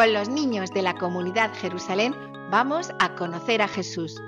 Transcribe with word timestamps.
Con 0.00 0.14
los 0.14 0.30
niños 0.30 0.70
de 0.72 0.80
la 0.80 0.94
comunidad 0.94 1.52
Jerusalén, 1.52 2.14
vamos 2.50 2.90
a 3.00 3.14
conocer 3.16 3.60
a 3.60 3.68
Jesús. 3.68 4.18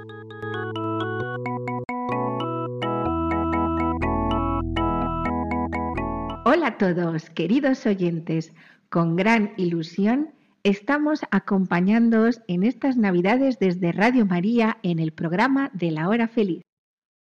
Hola 6.44 6.66
a 6.66 6.76
todos, 6.76 7.30
queridos 7.30 7.86
oyentes. 7.86 8.52
Con 8.90 9.16
gran 9.16 9.54
ilusión 9.56 10.34
estamos 10.62 11.22
acompañándoos 11.30 12.42
en 12.48 12.64
estas 12.64 12.98
Navidades 12.98 13.58
desde 13.58 13.92
Radio 13.92 14.26
María 14.26 14.76
en 14.82 14.98
el 14.98 15.12
programa 15.14 15.70
de 15.72 15.90
la 15.90 16.10
Hora 16.10 16.28
Feliz. 16.28 16.60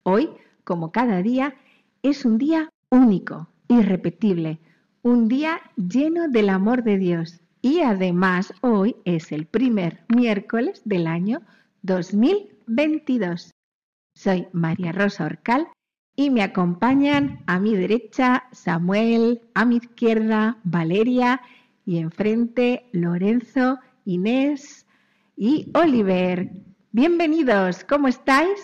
Hoy, 0.04 0.30
como 0.64 0.90
cada 0.90 1.20
día, 1.20 1.54
es 2.02 2.24
un 2.24 2.38
día 2.38 2.70
único, 2.90 3.50
irrepetible, 3.68 4.58
un 5.02 5.28
día 5.28 5.60
lleno 5.76 6.28
del 6.28 6.48
amor 6.48 6.82
de 6.82 6.96
Dios. 6.96 7.42
Y 7.60 7.80
además 7.80 8.52
hoy 8.60 8.96
es 9.04 9.32
el 9.32 9.46
primer 9.46 10.04
miércoles 10.14 10.80
del 10.84 11.06
año 11.06 11.42
2022. 11.82 13.52
Soy 14.14 14.46
María 14.52 14.92
Rosa 14.92 15.24
Orcal 15.24 15.68
y 16.14 16.30
me 16.30 16.42
acompañan 16.42 17.42
a 17.46 17.58
mi 17.58 17.74
derecha 17.74 18.44
Samuel, 18.52 19.40
a 19.54 19.64
mi 19.64 19.76
izquierda 19.76 20.58
Valeria 20.62 21.40
y 21.84 21.98
enfrente 21.98 22.88
Lorenzo, 22.92 23.78
Inés 24.04 24.86
y 25.36 25.70
Oliver. 25.74 26.50
Bienvenidos, 26.92 27.84
¿cómo 27.84 28.08
estáis? 28.08 28.60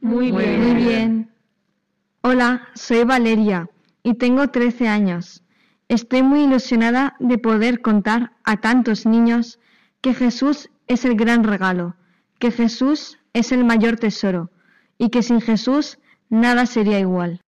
Muy 0.00 0.30
bien, 0.30 0.62
muy 0.62 0.74
bien. 0.82 1.30
Hola, 2.22 2.68
soy 2.74 3.04
Valeria 3.04 3.68
y 4.02 4.14
tengo 4.14 4.48
13 4.48 4.88
años. 4.88 5.42
Estoy 5.90 6.22
muy 6.22 6.44
ilusionada 6.44 7.16
de 7.18 7.36
poder 7.36 7.80
contar 7.80 8.30
a 8.44 8.58
tantos 8.60 9.06
niños 9.06 9.58
que 10.00 10.14
Jesús 10.14 10.70
es 10.86 11.04
el 11.04 11.16
gran 11.16 11.42
regalo, 11.42 11.96
que 12.38 12.52
Jesús 12.52 13.18
es 13.32 13.50
el 13.50 13.64
mayor 13.64 13.96
tesoro 13.96 14.52
y 14.98 15.10
que 15.10 15.24
sin 15.24 15.40
Jesús 15.40 15.98
nada 16.28 16.66
sería 16.66 17.00
igual. 17.00 17.40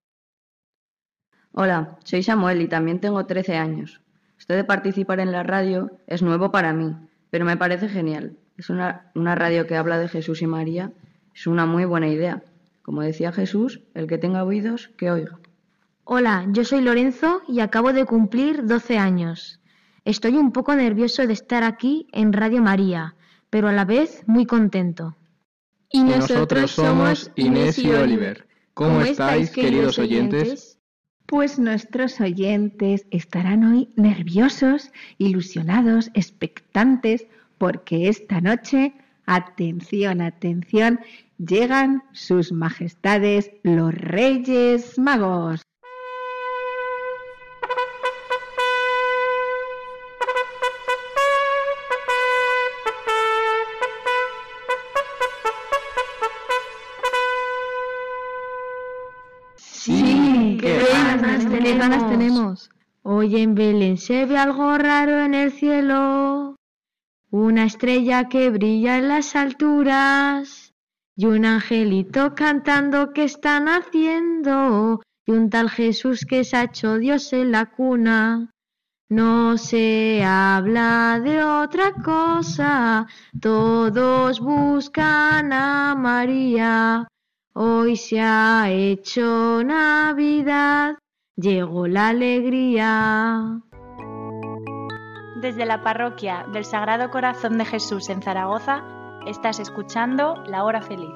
Hola, 1.52 1.98
soy 2.02 2.24
Samuel 2.24 2.62
y 2.62 2.66
también 2.66 2.98
tengo 2.98 3.24
13 3.26 3.54
años. 3.58 4.00
Esto 4.36 4.54
de 4.54 4.64
participar 4.64 5.20
en 5.20 5.30
la 5.30 5.44
radio 5.44 5.92
es 6.08 6.20
nuevo 6.20 6.50
para 6.50 6.72
mí, 6.72 6.96
pero 7.30 7.44
me 7.44 7.56
parece 7.56 7.88
genial. 7.88 8.36
Es 8.56 8.70
una, 8.70 9.12
una 9.14 9.36
radio 9.36 9.68
que 9.68 9.76
habla 9.76 9.98
de 9.98 10.08
Jesús 10.08 10.42
y 10.42 10.48
María. 10.48 10.90
Es 11.32 11.46
una 11.46 11.64
muy 11.64 11.84
buena 11.84 12.08
idea. 12.08 12.42
Como 12.82 13.02
decía 13.02 13.30
Jesús, 13.30 13.82
el 13.94 14.08
que 14.08 14.18
tenga 14.18 14.42
oídos, 14.42 14.88
que 14.96 15.12
oiga. 15.12 15.38
Hola, 16.04 16.46
yo 16.48 16.64
soy 16.64 16.80
Lorenzo 16.80 17.42
y 17.46 17.60
acabo 17.60 17.92
de 17.92 18.04
cumplir 18.04 18.66
12 18.66 18.98
años. 18.98 19.60
Estoy 20.04 20.36
un 20.36 20.50
poco 20.50 20.74
nervioso 20.74 21.28
de 21.28 21.32
estar 21.32 21.62
aquí 21.62 22.08
en 22.10 22.32
Radio 22.32 22.60
María, 22.60 23.14
pero 23.50 23.68
a 23.68 23.72
la 23.72 23.84
vez 23.84 24.24
muy 24.26 24.44
contento. 24.44 25.16
Y 25.90 26.02
nosotros 26.02 26.72
somos 26.72 27.30
Inés 27.36 27.78
y 27.78 27.92
Oliver. 27.92 28.48
¿Cómo 28.74 29.00
estáis, 29.02 29.50
queridos 29.50 30.00
oyentes? 30.00 30.80
Pues 31.26 31.60
nuestros 31.60 32.20
oyentes 32.20 33.06
estarán 33.12 33.62
hoy 33.62 33.90
nerviosos, 33.94 34.90
ilusionados, 35.18 36.10
expectantes, 36.14 37.28
porque 37.58 38.08
esta 38.08 38.40
noche, 38.40 38.92
atención, 39.24 40.20
atención, 40.20 40.98
llegan 41.38 42.02
sus 42.12 42.50
majestades 42.50 43.52
los 43.62 43.94
Reyes 43.94 44.98
Magos. 44.98 45.62
Ganas 61.82 62.08
tenemos. 62.08 62.70
Hoy 63.02 63.36
en 63.42 63.56
Belén 63.56 63.98
se 63.98 64.24
ve 64.26 64.38
algo 64.38 64.78
raro 64.78 65.18
en 65.18 65.34
el 65.34 65.50
cielo. 65.50 66.54
Una 67.30 67.64
estrella 67.64 68.28
que 68.28 68.50
brilla 68.50 68.98
en 68.98 69.08
las 69.08 69.34
alturas. 69.34 70.72
Y 71.16 71.26
un 71.26 71.44
angelito 71.44 72.36
cantando 72.36 73.12
que 73.12 73.24
están 73.24 73.66
haciendo. 73.66 75.02
Y 75.26 75.32
un 75.32 75.50
tal 75.50 75.70
Jesús 75.70 76.24
que 76.24 76.44
se 76.44 76.56
ha 76.56 76.64
hecho 76.64 76.98
Dios 76.98 77.32
en 77.32 77.50
la 77.50 77.66
cuna. 77.66 78.52
No 79.08 79.58
se 79.58 80.22
habla 80.24 81.20
de 81.22 81.42
otra 81.42 81.94
cosa. 81.94 83.08
Todos 83.40 84.38
buscan 84.38 85.52
a 85.52 85.96
María. 85.96 87.08
Hoy 87.54 87.96
se 87.96 88.20
ha 88.20 88.70
hecho 88.70 89.62
Navidad, 89.62 90.96
llegó 91.36 91.86
la 91.86 92.08
alegría. 92.08 93.60
Desde 95.40 95.66
la 95.66 95.82
parroquia 95.82 96.46
del 96.52 96.64
Sagrado 96.64 97.10
Corazón 97.10 97.58
de 97.58 97.64
Jesús 97.64 98.10
en 98.10 98.22
Zaragoza, 98.22 98.84
estás 99.26 99.58
escuchando 99.58 100.36
La 100.46 100.64
Hora 100.64 100.82
Feliz, 100.82 101.10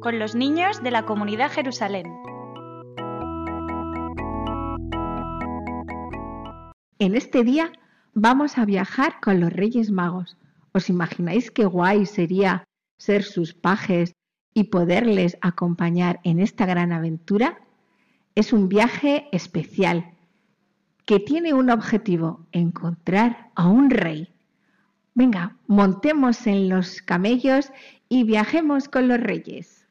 con 0.00 0.18
los 0.18 0.34
niños 0.34 0.82
de 0.82 0.90
la 0.90 1.04
comunidad 1.04 1.50
Jerusalén. 1.50 2.06
En 6.98 7.14
este 7.14 7.42
día 7.42 7.72
vamos 8.12 8.58
a 8.58 8.64
viajar 8.64 9.20
con 9.20 9.40
los 9.40 9.52
Reyes 9.52 9.90
Magos. 9.90 10.36
¿Os 10.72 10.88
imagináis 10.88 11.50
qué 11.50 11.64
guay 11.64 12.06
sería 12.06 12.64
ser 12.98 13.22
sus 13.22 13.54
pajes 13.54 14.14
y 14.54 14.64
poderles 14.64 15.36
acompañar 15.40 16.20
en 16.22 16.38
esta 16.38 16.64
gran 16.64 16.92
aventura? 16.92 17.63
Es 18.36 18.52
un 18.52 18.68
viaje 18.68 19.28
especial 19.30 20.12
que 21.06 21.20
tiene 21.20 21.54
un 21.54 21.70
objetivo, 21.70 22.46
encontrar 22.50 23.50
a 23.54 23.68
un 23.68 23.90
rey. 23.90 24.34
Venga, 25.14 25.56
montemos 25.68 26.48
en 26.48 26.68
los 26.68 27.00
camellos 27.00 27.70
y 28.08 28.24
viajemos 28.24 28.88
con 28.88 29.06
los 29.06 29.20
reyes. 29.20 29.86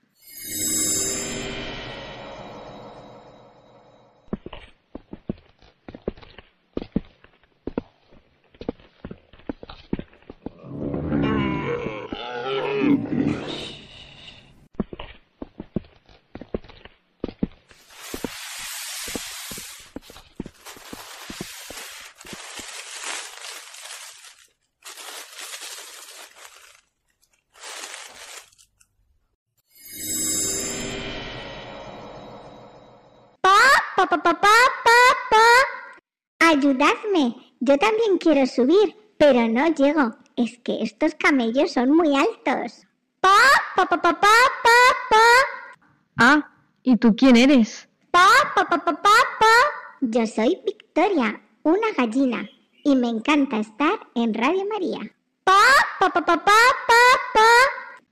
Pa, 34.04 34.08
pa, 34.10 34.18
pa, 34.18 34.34
pa, 34.34 34.56
pa, 34.84 35.00
pa. 35.32 35.46
Ayudadme, 36.52 37.56
yo 37.74 37.80
también 37.80 38.20
quiero 38.20 38.46
subir, 38.46 38.96
pero 39.18 39.48
no 39.48 39.68
llego. 39.74 40.16
Es 40.36 40.60
que 40.60 40.84
estos 40.84 41.16
camellos 41.16 41.72
son 41.72 41.90
muy 41.90 42.16
altos. 42.16 42.86
Pa, 43.20 43.36
pa, 43.76 43.86
pa, 43.88 44.00
pa, 44.00 44.14
pa, 44.14 44.30
pa, 44.64 44.80
pa. 45.10 45.26
Ah, 46.18 46.52
¿y 46.84 46.98
tú 46.98 47.16
quién 47.16 47.36
eres? 47.36 47.90
Pa, 48.12 48.28
pa, 48.54 48.70
pa, 48.70 48.78
pa, 48.78 48.94
pa, 48.94 49.10
pa. 49.40 49.56
Yo 50.02 50.28
soy 50.28 50.60
Victoria, 50.64 51.42
una 51.64 51.88
gallina, 51.98 52.48
y 52.84 52.96
me 52.96 53.10
encanta 53.10 53.58
estar 53.58 54.00
en 54.14 54.36
Radio 54.36 54.66
María. 54.72 55.00
Pa, 55.44 55.58
pa, 56.00 56.10
pa, 56.12 56.24
pa, 56.24 56.38
pa, 56.38 56.60
pa, 56.88 57.02
pa. 57.34 57.50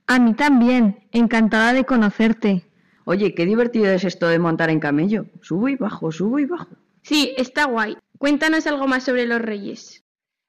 A 0.08 0.18
mí 0.18 0.34
también, 0.34 1.06
encantada 1.12 1.72
de 1.72 1.84
conocerte. 1.84 2.64
Oye, 3.04 3.32
qué 3.36 3.46
divertido 3.46 3.92
es 3.92 4.02
esto 4.02 4.26
de 4.26 4.40
montar 4.40 4.70
en 4.70 4.80
camello. 4.80 5.26
Subo 5.40 5.68
y 5.68 5.76
bajo, 5.76 6.10
subo 6.10 6.40
y 6.40 6.46
bajo. 6.46 6.66
Sí, 7.02 7.32
está 7.36 7.66
guay. 7.66 7.96
Cuéntanos 8.22 8.68
algo 8.68 8.86
más 8.86 9.02
sobre 9.02 9.26
los 9.26 9.42
reyes. 9.42 10.04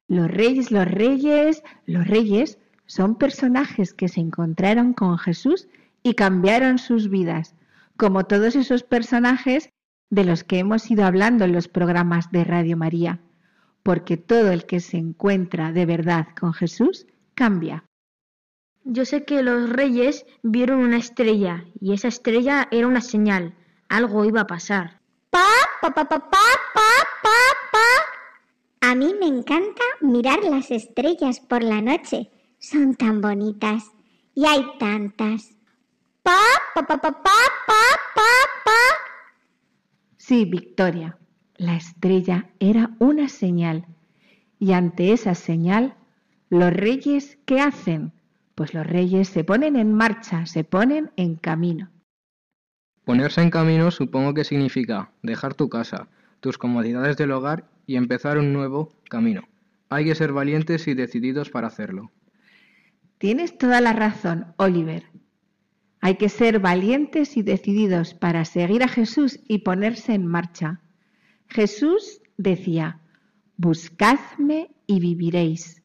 Los 0.07 0.29
reyes, 0.29 0.69
los 0.69 0.85
reyes, 0.85 1.63
los 1.87 2.05
reyes 2.07 2.59
son 2.85 3.15
personajes 3.15 3.95
que 3.95 4.09
se 4.09 4.19
encontraron 4.19 4.93
con 4.93 5.17
Jesús 5.17 5.67
y 6.03 6.13
cambiaron 6.13 6.77
sus 6.77 7.09
vidas, 7.09 7.55
como 7.97 8.25
todos 8.25 8.55
esos 8.55 8.83
personajes 8.83 9.69
de 10.11 10.23
los 10.23 10.43
que 10.43 10.59
hemos 10.59 10.91
ido 10.91 11.03
hablando 11.03 11.45
en 11.45 11.51
los 11.51 11.67
programas 11.67 12.31
de 12.31 12.43
Radio 12.43 12.77
María, 12.77 13.21
porque 13.81 14.17
todo 14.17 14.51
el 14.51 14.67
que 14.67 14.79
se 14.79 14.97
encuentra 14.97 15.71
de 15.71 15.87
verdad 15.87 16.27
con 16.39 16.53
Jesús 16.53 17.07
cambia. 17.33 17.85
Yo 18.83 19.03
sé 19.03 19.25
que 19.25 19.41
los 19.41 19.67
reyes 19.67 20.27
vieron 20.43 20.77
una 20.77 20.97
estrella 20.97 21.65
y 21.81 21.93
esa 21.93 22.09
estrella 22.09 22.67
era 22.69 22.85
una 22.85 23.01
señal. 23.01 23.55
Algo 23.89 24.25
iba 24.25 24.41
a 24.41 24.47
pasar. 24.47 25.01
Pa, 25.31 25.47
pa, 25.81 25.89
pa, 25.89 26.07
pa, 26.07 26.19
pa, 26.19 26.29
pa, 26.29 26.49
pa, 26.75 27.21
pa. 27.23 27.62
A 28.93 28.95
mí 28.95 29.15
me 29.19 29.25
encanta 29.25 29.81
mirar 30.01 30.43
las 30.43 30.69
estrellas 30.69 31.39
por 31.39 31.63
la 31.63 31.81
noche. 31.81 32.29
Son 32.59 32.95
tan 32.95 33.21
bonitas. 33.21 33.91
Y 34.35 34.45
hay 34.45 34.63
tantas. 34.77 35.55
Pa, 36.21 36.37
pa, 36.75 36.85
pa, 36.85 36.97
pa, 36.97 37.11
pa, 37.11 37.39
pa, 37.65 37.83
pa, 38.13 38.21
pa. 38.65 38.79
Sí, 40.17 40.45
Victoria, 40.45 41.17
la 41.55 41.75
estrella 41.75 42.49
era 42.59 42.91
una 42.99 43.29
señal. 43.29 43.87
Y 44.59 44.73
ante 44.73 45.11
esa 45.11 45.33
señal, 45.33 45.95
los 46.49 46.71
reyes, 46.71 47.39
¿qué 47.45 47.61
hacen? 47.61 48.13
Pues 48.53 48.73
los 48.73 48.85
reyes 48.85 49.27
se 49.27 49.43
ponen 49.43 49.75
en 49.75 49.93
marcha, 49.93 50.45
se 50.45 50.63
ponen 50.63 51.11
en 51.15 51.35
camino. 51.35 51.89
Ponerse 53.05 53.41
en 53.41 53.49
camino 53.49 53.91
supongo 53.91 54.33
que 54.33 54.43
significa 54.43 55.11
dejar 55.23 55.55
tu 55.55 55.67
casa, 55.67 56.09
tus 56.43 56.57
comodidades 56.57 57.15
del 57.15 57.31
hogar 57.31 57.69
y 57.87 57.95
empezar 57.95 58.37
un 58.37 58.51
nuevo 58.51 58.89
camino. 59.09 59.47
Hay 59.87 60.03
que 60.03 60.13
ser 60.13 60.33
valientes 60.33 60.89
y 60.89 60.93
decididos 60.93 61.49
para 61.49 61.67
hacerlo. 61.67 62.11
Tienes 63.17 63.57
toda 63.57 63.79
la 63.79 63.93
razón, 63.93 64.53
Oliver. 64.57 65.05
Hay 66.01 66.15
que 66.15 66.27
ser 66.27 66.59
valientes 66.59 67.37
y 67.37 67.43
decididos 67.43 68.13
para 68.13 68.43
seguir 68.43 68.83
a 68.83 68.89
Jesús 68.89 69.39
y 69.47 69.59
ponerse 69.59 70.15
en 70.15 70.27
marcha. 70.27 70.81
Jesús 71.47 72.19
decía, 72.35 72.99
buscadme 73.55 74.75
y 74.85 74.99
viviréis. 74.99 75.81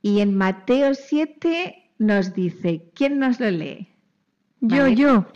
Y 0.00 0.20
en 0.20 0.34
Mateo 0.34 0.94
7 0.94 1.90
nos 1.98 2.32
dice, 2.32 2.90
¿quién 2.94 3.18
nos 3.18 3.38
lo 3.38 3.50
lee? 3.50 3.88
Yo, 4.62 4.84
Vale. 4.84 4.96
yo. 4.96 5.26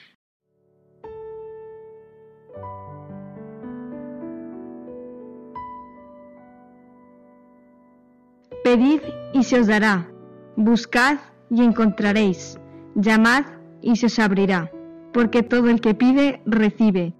Pedid 8.64 9.02
y 9.34 9.42
se 9.42 9.60
os 9.60 9.66
dará. 9.66 10.10
Buscad 10.56 11.18
y 11.50 11.62
encontraréis. 11.62 12.58
Llamad 12.94 13.44
y 13.82 13.96
se 13.96 14.06
os 14.06 14.18
abrirá. 14.18 14.72
Porque 15.12 15.42
todo 15.42 15.68
el 15.68 15.82
que 15.82 15.94
pide, 15.94 16.40
recibe. 16.46 17.12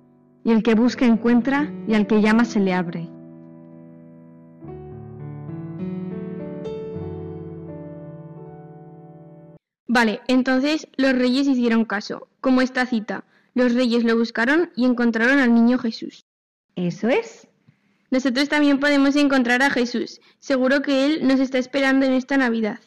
Y 0.43 0.53
el 0.53 0.63
que 0.63 0.75
busca, 0.75 1.05
encuentra. 1.05 1.71
Y 1.87 1.93
al 1.93 2.07
que 2.07 2.23
llama, 2.23 2.47
se 2.47 2.61
le 2.61 2.73
abre. 2.73 3.11
Vale, 9.87 10.23
entonces 10.29 10.89
los 10.97 11.13
reyes 11.13 11.47
hicieron 11.47 11.85
caso, 11.85 12.27
como 12.41 12.63
esta 12.63 12.87
cita. 12.87 13.25
Los 13.53 13.75
reyes 13.75 14.03
lo 14.03 14.17
buscaron 14.17 14.71
y 14.75 14.87
encontraron 14.87 15.41
al 15.41 15.53
niño 15.53 15.77
Jesús. 15.77 16.25
Eso 16.75 17.11
es. 17.11 17.47
Nosotros 18.11 18.49
también 18.49 18.81
podemos 18.81 19.17
encontrar 19.17 19.63
a 19.63 19.71
Jesús. 19.71 20.21
Seguro 20.39 20.83
que 20.83 21.07
Él 21.07 21.27
nos 21.27 21.41
está 21.41 21.59
esperando 21.59 22.07
en 22.07 22.13
esta 22.13 22.37
Navidad. 22.37 22.79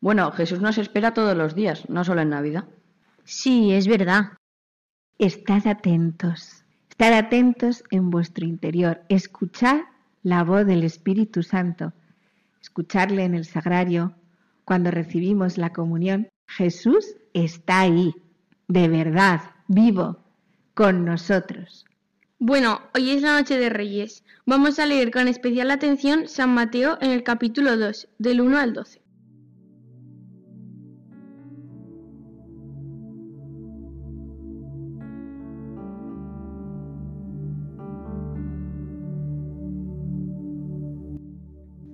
Bueno, 0.00 0.30
Jesús 0.32 0.60
nos 0.60 0.78
espera 0.78 1.14
todos 1.14 1.36
los 1.36 1.54
días, 1.54 1.88
no 1.88 2.04
solo 2.04 2.22
en 2.22 2.30
Navidad. 2.30 2.64
Sí, 3.24 3.72
es 3.72 3.86
verdad. 3.86 4.32
Estad 5.18 5.66
atentos. 5.66 6.64
Estad 6.90 7.14
atentos 7.14 7.84
en 7.90 8.10
vuestro 8.10 8.44
interior. 8.44 9.02
Escuchad 9.08 9.80
la 10.22 10.44
voz 10.44 10.66
del 10.66 10.84
Espíritu 10.84 11.42
Santo. 11.42 11.92
Escucharle 12.60 13.24
en 13.24 13.34
el 13.34 13.44
sagrario. 13.44 14.14
Cuando 14.64 14.90
recibimos 14.90 15.58
la 15.58 15.72
comunión, 15.72 16.28
Jesús 16.46 17.16
está 17.32 17.80
ahí, 17.80 18.14
de 18.68 18.88
verdad, 18.88 19.40
vivo, 19.68 20.18
con 20.74 21.04
nosotros. 21.04 21.84
Bueno, 22.46 22.78
hoy 22.94 23.12
es 23.12 23.22
la 23.22 23.38
noche 23.38 23.56
de 23.56 23.70
Reyes. 23.70 24.22
Vamos 24.44 24.78
a 24.78 24.84
leer 24.84 25.10
con 25.10 25.28
especial 25.28 25.70
atención 25.70 26.28
San 26.28 26.52
Mateo 26.52 26.98
en 27.00 27.10
el 27.10 27.22
capítulo 27.22 27.74
2, 27.78 28.06
del 28.18 28.42
1 28.42 28.58
al 28.58 28.74
12. 28.74 29.00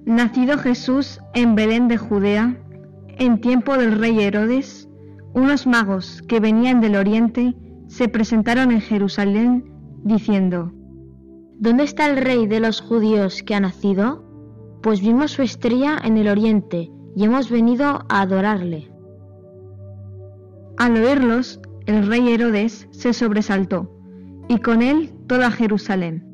Nacido 0.05 0.59
Jesús 0.59 1.21
en 1.35 1.55
Belén 1.55 1.87
de 1.87 1.97
Judea, 1.97 2.61
en 3.19 3.41
tiempo 3.41 3.79
del 3.79 3.97
rey 3.97 4.19
Herodes, 4.19 4.89
unos 5.33 5.69
magos 5.69 6.23
que 6.23 6.41
venían 6.41 6.81
del 6.81 6.97
oriente 6.97 7.55
se 7.87 8.09
presentaron 8.09 8.73
en 8.73 8.81
Jerusalén 8.81 9.70
diciendo, 10.05 10.73
¿Dónde 11.59 11.85
está 11.85 12.07
el 12.11 12.17
rey 12.17 12.47
de 12.47 12.61
los 12.61 12.81
judíos 12.81 13.43
que 13.43 13.55
ha 13.55 13.61
nacido? 13.61 14.25
Pues 14.83 15.01
vimos 15.03 15.33
su 15.33 15.43
estrella 15.43 15.99
en 16.03 16.17
el 16.17 16.29
oriente 16.29 16.91
y 17.15 17.25
hemos 17.25 17.51
venido 17.51 18.05
a 18.09 18.23
adorarle. 18.23 18.91
Al 20.79 20.97
oírlos, 20.97 21.61
el 21.85 22.07
rey 22.07 22.33
Herodes 22.33 22.89
se 22.93 23.13
sobresaltó, 23.13 23.91
y 24.49 24.59
con 24.59 24.81
él 24.81 25.13
toda 25.27 25.51
Jerusalén. 25.51 26.25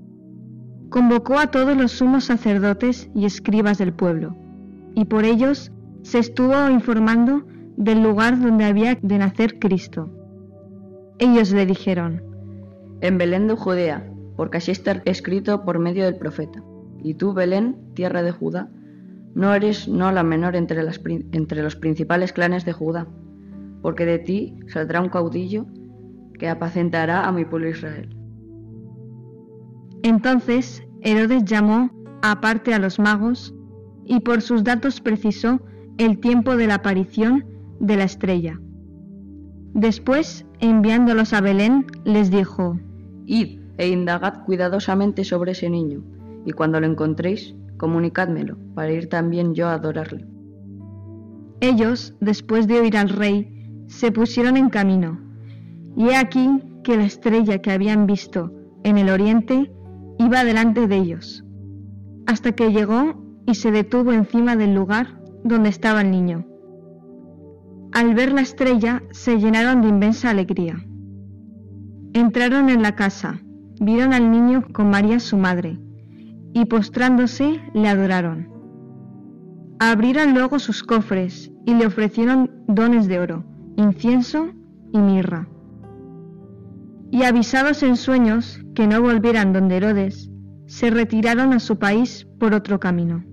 Convocó 0.91 1.38
a 1.38 1.50
todos 1.50 1.76
los 1.76 1.91
sumos 1.91 2.26
sacerdotes 2.26 3.11
y 3.12 3.25
escribas 3.25 3.79
del 3.79 3.93
pueblo, 3.93 4.37
y 4.95 5.07
por 5.07 5.25
ellos 5.25 5.73
se 6.02 6.21
estuvo 6.21 6.71
informando 6.71 7.43
del 7.76 8.02
lugar 8.02 8.41
donde 8.41 8.64
había 8.64 8.97
de 9.02 9.19
nacer 9.19 9.59
Cristo. 9.59 10.09
Ellos 11.19 11.50
le 11.50 11.67
dijeron, 11.67 12.23
En 13.00 13.19
Belén 13.19 13.49
de 13.49 13.55
Judea, 13.55 14.11
porque 14.37 14.59
así 14.59 14.71
está 14.71 15.03
escrito 15.05 15.65
por 15.65 15.79
medio 15.79 16.05
del 16.05 16.17
profeta. 16.17 16.62
Y 17.03 17.15
tú, 17.15 17.33
Belén, 17.35 17.76
tierra 17.95 18.23
de 18.23 18.33
Judá, 18.33 18.71
no 19.35 19.55
eres 19.55 19.87
no 19.87 20.11
la 20.12 20.23
menor 20.23 20.57
entre, 20.57 20.83
entre 21.33 21.62
los 21.62 21.76
principales 21.76 22.33
clanes 22.33 22.65
de 22.65 22.73
Judá, 22.73 23.07
porque 23.83 24.07
de 24.07 24.19
ti 24.19 24.59
saldrá 24.69 25.00
un 25.00 25.11
caudillo 25.11 25.67
que 26.38 26.49
apacentará 26.49 27.26
a 27.26 27.33
mi 27.33 27.45
pueblo 27.45 27.69
Israel. 27.69 28.17
Entonces 30.03 30.83
Herodes 31.03 31.45
llamó 31.45 31.91
aparte 32.23 32.75
a 32.75 32.79
los 32.79 32.99
magos 32.99 33.55
y 34.05 34.21
por 34.21 34.41
sus 34.41 34.65
datos 34.65 35.00
precisó 35.00 35.61
el 35.99 36.19
tiempo 36.19 36.57
de 36.57 36.67
la 36.67 36.76
aparición 36.76 37.45
de 37.81 37.97
la 37.97 38.05
estrella. 38.05 38.61
Después, 39.76 40.47
enviándolos 40.61 41.35
a 41.35 41.42
Belén, 41.42 41.85
les 42.04 42.30
dijo, 42.30 42.80
Id 43.26 43.61
e 43.76 43.88
indagad 43.88 44.42
cuidadosamente 44.47 45.23
sobre 45.23 45.52
ese 45.52 45.68
niño, 45.68 46.02
y 46.47 46.52
cuando 46.52 46.80
lo 46.80 46.87
encontréis, 46.87 47.54
comunicádmelo, 47.76 48.56
para 48.75 48.90
ir 48.90 49.11
también 49.11 49.54
yo 49.54 49.68
a 49.68 49.75
adorarle. 49.75 50.25
Ellos, 51.61 52.14
después 52.21 52.66
de 52.66 52.80
oír 52.80 52.97
al 52.97 53.11
rey, 53.11 53.85
se 53.87 54.11
pusieron 54.11 54.56
en 54.56 54.71
camino. 54.71 55.21
Y 55.95 56.09
he 56.09 56.16
aquí 56.16 56.49
que 56.83 56.97
la 56.97 57.04
estrella 57.04 57.59
que 57.59 57.71
habían 57.71 58.06
visto 58.06 58.50
en 58.83 58.97
el 58.97 59.11
oriente 59.11 59.71
iba 60.18 60.42
delante 60.45 60.87
de 60.87 60.97
ellos, 60.97 61.45
hasta 62.26 62.52
que 62.52 62.73
llegó 62.73 63.23
y 63.45 63.56
se 63.56 63.71
detuvo 63.73 64.14
encima 64.14 64.56
del 64.56 64.75
lugar 64.75 65.21
donde 65.45 65.68
estaba 65.68 66.00
el 66.00 66.11
niño. 66.11 66.47
Al 67.97 68.15
ver 68.15 68.31
la 68.31 68.43
estrella 68.43 69.03
se 69.11 69.38
llenaron 69.38 69.81
de 69.81 69.88
inmensa 69.88 70.29
alegría. 70.29 70.85
Entraron 72.12 72.69
en 72.69 72.83
la 72.83 72.95
casa, 72.95 73.41
vieron 73.81 74.12
al 74.12 74.31
niño 74.31 74.65
con 74.71 74.91
María 74.91 75.19
su 75.19 75.38
madre, 75.38 75.79
y 76.53 76.67
postrándose 76.67 77.59
le 77.73 77.88
adoraron. 77.88 78.50
Abrieron 79.79 80.35
luego 80.35 80.59
sus 80.59 80.83
cofres 80.83 81.50
y 81.65 81.73
le 81.73 81.87
ofrecieron 81.87 82.50
dones 82.69 83.09
de 83.09 83.19
oro, 83.19 83.45
incienso 83.79 84.50
y 84.93 84.99
mirra. 84.99 85.49
Y 87.11 87.23
avisados 87.23 87.83
en 87.83 87.97
sueños 87.97 88.62
que 88.75 88.87
no 88.87 89.00
volvieran 89.00 89.55
donde 89.55 89.79
Herodes, 89.79 90.31
se 90.67 90.91
retiraron 90.91 91.55
a 91.55 91.61
su 91.61 91.79
país 91.79 92.29
por 92.38 92.53
otro 92.53 92.79
camino. 92.79 93.25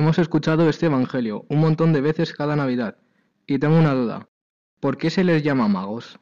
Hemos 0.00 0.18
escuchado 0.18 0.66
este 0.66 0.86
Evangelio 0.86 1.44
un 1.50 1.60
montón 1.60 1.92
de 1.92 2.00
veces 2.00 2.32
cada 2.32 2.56
Navidad 2.56 2.96
y 3.46 3.58
tengo 3.58 3.78
una 3.78 3.92
duda. 3.92 4.30
¿Por 4.80 4.96
qué 4.96 5.10
se 5.10 5.24
les 5.24 5.42
llama 5.42 5.68
magos? 5.68 6.18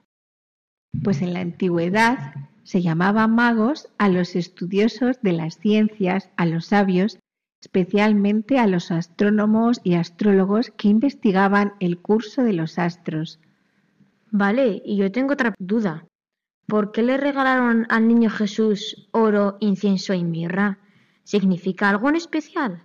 Pues 1.05 1.23
en 1.23 1.33
la 1.33 1.43
antigüedad 1.43 2.35
se 2.65 2.83
llamaba 2.83 3.29
magos 3.29 3.89
a 3.97 4.09
los 4.09 4.35
estudiosos 4.35 5.23
de 5.23 5.33
las 5.33 5.59
ciencias, 5.59 6.29
a 6.37 6.45
los 6.45 6.67
sabios, 6.67 7.21
especialmente 7.63 8.59
a 8.59 8.67
los 8.67 8.91
astrónomos 8.91 9.81
y 9.85 9.95
astrólogos 9.95 10.73
que 10.77 10.89
investigaban 10.89 11.75
el 11.79 11.99
curso 12.01 12.43
de 12.43 12.55
los 12.55 12.81
astros. 12.81 13.39
Vale, 14.33 14.83
y 14.85 14.97
yo 14.97 15.13
tengo 15.13 15.35
otra 15.35 15.55
duda. 15.57 16.05
¿Por 16.67 16.91
qué 16.91 17.05
le 17.05 17.17
regalaron 17.17 17.87
al 17.91 18.09
niño 18.09 18.29
Jesús 18.29 19.09
oro, 19.13 19.57
incienso 19.61 20.15
y 20.15 20.25
mirra? 20.25 20.81
¿Significa 21.23 21.89
algo 21.89 22.09
en 22.09 22.17
especial? 22.17 22.83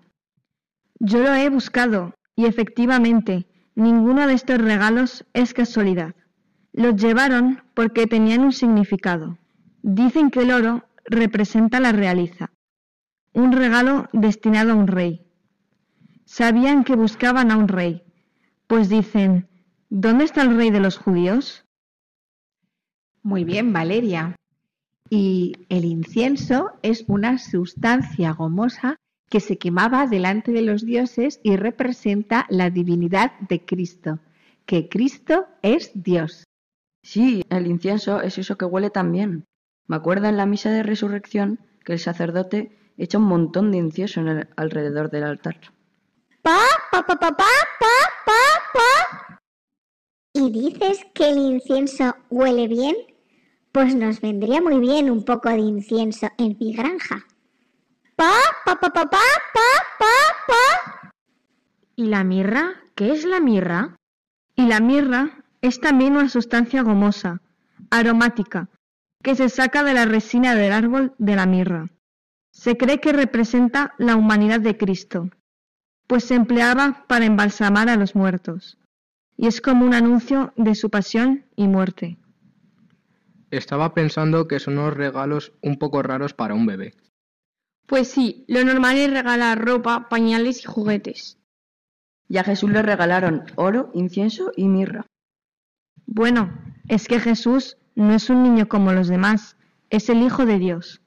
Yo 1.05 1.21
lo 1.21 1.33
he 1.33 1.49
buscado 1.49 2.13
y 2.33 2.45
efectivamente 2.45 3.45
ninguno 3.75 4.25
de 4.25 4.35
estos 4.35 4.57
regalos 4.57 5.25
es 5.33 5.53
casualidad. 5.53 6.15
Los 6.71 6.95
llevaron 6.95 7.61
porque 7.73 8.07
tenían 8.07 8.39
un 8.39 8.53
significado. 8.53 9.37
Dicen 9.81 10.29
que 10.31 10.43
el 10.43 10.51
oro 10.51 10.87
representa 11.03 11.81
la 11.81 11.91
realiza, 11.91 12.53
un 13.33 13.51
regalo 13.51 14.07
destinado 14.13 14.71
a 14.71 14.75
un 14.75 14.87
rey. 14.87 15.27
Sabían 16.23 16.85
que 16.85 16.95
buscaban 16.95 17.51
a 17.51 17.57
un 17.57 17.67
rey, 17.67 18.03
pues 18.67 18.87
dicen, 18.87 19.49
¿dónde 19.89 20.23
está 20.23 20.43
el 20.43 20.55
rey 20.55 20.71
de 20.71 20.79
los 20.79 20.97
judíos? 20.97 21.65
Muy 23.23 23.43
bien, 23.43 23.73
Valeria. 23.73 24.37
Y 25.09 25.65
el 25.67 25.83
incienso 25.83 26.71
es 26.81 27.03
una 27.09 27.39
sustancia 27.39 28.31
gomosa 28.31 28.95
que 29.33 29.39
se 29.39 29.57
quemaba 29.57 30.05
delante 30.05 30.51
de 30.51 30.61
los 30.61 30.85
dioses 30.85 31.39
y 31.41 31.55
representa 31.55 32.45
la 32.49 32.69
divinidad 32.69 33.31
de 33.49 33.65
Cristo, 33.65 34.19
que 34.67 34.87
Cristo 34.89 35.47
es 35.63 35.89
Dios. 35.95 36.43
Sí, 37.01 37.43
el 37.49 37.65
incienso 37.65 38.21
es 38.21 38.37
eso 38.37 38.59
que 38.59 38.65
huele 38.65 38.91
tan 38.91 39.11
bien. 39.11 39.45
Me 39.87 39.95
acuerdo 39.95 40.27
en 40.27 40.37
la 40.37 40.45
misa 40.45 40.69
de 40.69 40.83
resurrección 40.83 41.57
que 41.83 41.93
el 41.93 41.99
sacerdote 41.99 42.77
echa 42.95 43.17
un 43.17 43.23
montón 43.23 43.71
de 43.71 43.79
incienso 43.79 44.19
en 44.19 44.27
el- 44.27 44.49
alrededor 44.55 45.09
del 45.09 45.23
altar. 45.23 45.59
Pa, 46.43 46.59
pa, 46.91 47.03
pa, 47.03 47.15
pa, 47.17 47.31
pa, 47.31 47.45
pa, 47.79 47.95
pa, 48.27 48.41
pa. 48.75 49.39
¿Y 50.35 50.51
dices 50.51 51.07
que 51.15 51.31
el 51.31 51.39
incienso 51.39 52.15
huele 52.29 52.67
bien? 52.67 52.95
Pues 53.71 53.95
nos 53.95 54.21
vendría 54.21 54.61
muy 54.61 54.79
bien 54.79 55.09
un 55.09 55.25
poco 55.25 55.49
de 55.49 55.57
incienso 55.57 56.27
en 56.37 56.55
mi 56.59 56.71
granja. 56.75 57.25
Pa, 58.15 58.31
pa, 58.65 58.75
pa, 58.79 58.89
pa, 58.89 59.09
pa, 59.09 59.25
pa, 59.53 59.69
pa, 59.97 60.15
pa. 60.47 61.11
¿Y 61.95 62.05
la 62.07 62.23
mirra? 62.23 62.81
¿Qué 62.95 63.11
es 63.11 63.25
la 63.25 63.39
mirra? 63.39 63.95
Y 64.55 64.67
la 64.67 64.79
mirra 64.79 65.43
es 65.61 65.79
también 65.79 66.15
una 66.15 66.29
sustancia 66.29 66.83
gomosa, 66.83 67.41
aromática, 67.89 68.69
que 69.23 69.35
se 69.35 69.49
saca 69.49 69.83
de 69.83 69.93
la 69.93 70.05
resina 70.05 70.53
del 70.53 70.73
árbol 70.73 71.13
de 71.17 71.35
la 71.35 71.45
mirra. 71.45 71.89
Se 72.51 72.77
cree 72.77 72.99
que 72.99 73.13
representa 73.13 73.95
la 73.97 74.15
humanidad 74.15 74.59
de 74.59 74.77
Cristo, 74.77 75.29
pues 76.05 76.25
se 76.25 76.35
empleaba 76.35 77.05
para 77.07 77.25
embalsamar 77.25 77.89
a 77.89 77.95
los 77.95 78.15
muertos, 78.15 78.77
y 79.37 79.47
es 79.47 79.59
como 79.59 79.85
un 79.85 79.95
anuncio 79.95 80.53
de 80.55 80.75
su 80.75 80.91
pasión 80.91 81.45
y 81.55 81.67
muerte. 81.67 82.17
Estaba 83.49 83.95
pensando 83.95 84.47
que 84.47 84.59
son 84.59 84.77
unos 84.77 84.93
regalos 84.93 85.53
un 85.61 85.77
poco 85.79 86.03
raros 86.03 86.33
para 86.33 86.53
un 86.53 86.67
bebé. 86.67 86.93
Pues 87.85 88.07
sí, 88.07 88.45
lo 88.47 88.63
normal 88.63 88.97
es 88.97 89.11
regalar 89.11 89.63
ropa, 89.63 90.07
pañales 90.09 90.61
y 90.61 90.63
juguetes. 90.63 91.37
Y 92.27 92.37
a 92.37 92.43
Jesús 92.43 92.71
le 92.71 92.81
regalaron 92.81 93.43
oro, 93.55 93.91
incienso 93.93 94.51
y 94.55 94.67
mirra. 94.67 95.05
Bueno, 96.05 96.51
es 96.87 97.07
que 97.07 97.19
Jesús 97.19 97.77
no 97.95 98.13
es 98.15 98.29
un 98.29 98.43
niño 98.43 98.67
como 98.67 98.91
los 98.91 99.07
demás, 99.07 99.57
es 99.89 100.09
el 100.09 100.21
Hijo 100.21 100.45
de 100.45 100.57
Dios. 100.57 101.02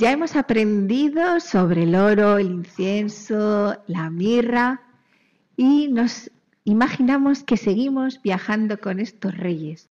Ya 0.00 0.12
hemos 0.12 0.36
aprendido 0.36 1.40
sobre 1.40 1.82
el 1.82 1.96
oro, 1.96 2.38
el 2.38 2.46
incienso, 2.52 3.82
la 3.88 4.10
mirra 4.10 4.80
y 5.56 5.88
nos 5.88 6.30
imaginamos 6.62 7.42
que 7.42 7.56
seguimos 7.56 8.22
viajando 8.22 8.78
con 8.78 9.00
estos 9.00 9.36
reyes. 9.36 9.90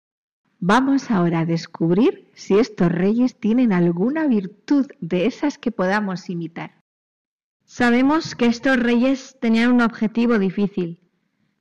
Vamos 0.58 1.10
ahora 1.10 1.40
a 1.40 1.44
descubrir 1.44 2.30
si 2.32 2.58
estos 2.58 2.90
reyes 2.90 3.38
tienen 3.38 3.74
alguna 3.74 4.26
virtud 4.26 4.86
de 5.00 5.26
esas 5.26 5.58
que 5.58 5.70
podamos 5.70 6.30
imitar. 6.30 6.80
Sabemos 7.66 8.34
que 8.34 8.46
estos 8.46 8.78
reyes 8.78 9.36
tenían 9.38 9.70
un 9.70 9.82
objetivo 9.82 10.38
difícil, 10.38 10.98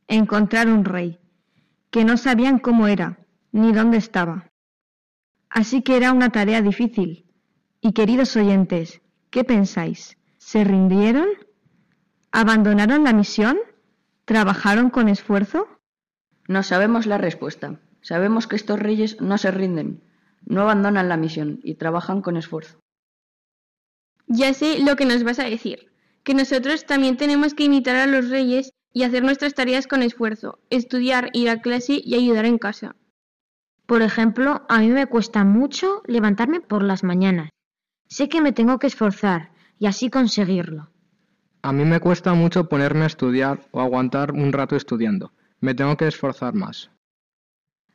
encontrar 0.08 0.70
un 0.70 0.86
rey, 0.86 1.20
que 1.90 2.06
no 2.06 2.16
sabían 2.16 2.60
cómo 2.60 2.88
era 2.88 3.20
ni 3.52 3.74
dónde 3.74 3.98
estaba. 3.98 4.50
Así 5.50 5.82
que 5.82 5.98
era 5.98 6.14
una 6.14 6.30
tarea 6.30 6.62
difícil. 6.62 7.29
Y 7.82 7.94
queridos 7.94 8.36
oyentes, 8.36 9.02
¿qué 9.30 9.46
pensáis? 9.46 10.18
¿Se 10.38 10.66
rindieron? 10.66 11.28
¿Abandonaron 12.32 13.06
la 13.06 13.14
misión? 13.14 13.58
¿Trabajaron 14.26 14.90
con 14.90 15.08
esfuerzo? 15.08 15.68
No 16.48 16.62
sabemos 16.64 17.06
la 17.06 17.18
respuesta. 17.18 17.80
Sabemos 18.02 18.48
que 18.48 18.58
estos 18.58 18.80
reyes 18.80 19.22
no 19.22 19.38
se 19.38 19.52
rinden, 19.52 20.04
no 20.46 20.62
abandonan 20.62 21.10
la 21.10 21.18
misión 21.18 21.60
y 21.64 21.76
trabajan 21.76 22.22
con 22.22 22.38
esfuerzo. 22.38 22.80
Ya 24.28 24.54
sé 24.54 24.80
lo 24.80 24.96
que 24.96 25.06
nos 25.06 25.24
vas 25.24 25.40
a 25.40 25.46
decir, 25.46 25.92
que 26.24 26.34
nosotros 26.34 26.86
también 26.86 27.18
tenemos 27.18 27.54
que 27.54 27.64
imitar 27.64 27.96
a 27.96 28.08
los 28.08 28.30
reyes 28.30 28.72
y 28.94 29.04
hacer 29.04 29.24
nuestras 29.24 29.54
tareas 29.54 29.88
con 29.88 30.04
esfuerzo, 30.04 30.60
estudiar, 30.70 31.30
ir 31.34 31.50
a 31.50 31.62
clase 31.62 32.02
y 32.04 32.16
ayudar 32.16 32.46
en 32.46 32.58
casa. 32.58 32.96
Por 33.86 34.02
ejemplo, 34.02 34.66
a 34.70 34.80
mí 34.80 34.90
me 34.90 35.08
cuesta 35.08 35.44
mucho 35.44 36.04
levantarme 36.06 36.62
por 36.62 36.84
las 36.84 37.04
mañanas. 37.04 37.50
Sé 38.10 38.28
que 38.28 38.42
me 38.42 38.52
tengo 38.52 38.80
que 38.80 38.88
esforzar 38.88 39.52
y 39.78 39.86
así 39.86 40.10
conseguirlo. 40.10 40.90
A 41.62 41.72
mí 41.72 41.86
me 41.86 42.00
cuesta 42.00 42.34
mucho 42.34 42.68
ponerme 42.68 43.04
a 43.04 43.08
estudiar 43.08 43.68
o 43.72 43.82
aguantar 43.82 44.32
un 44.32 44.52
rato 44.52 44.76
estudiando. 44.76 45.32
Me 45.60 45.76
tengo 45.76 45.96
que 45.96 46.08
esforzar 46.08 46.56
más. 46.56 46.90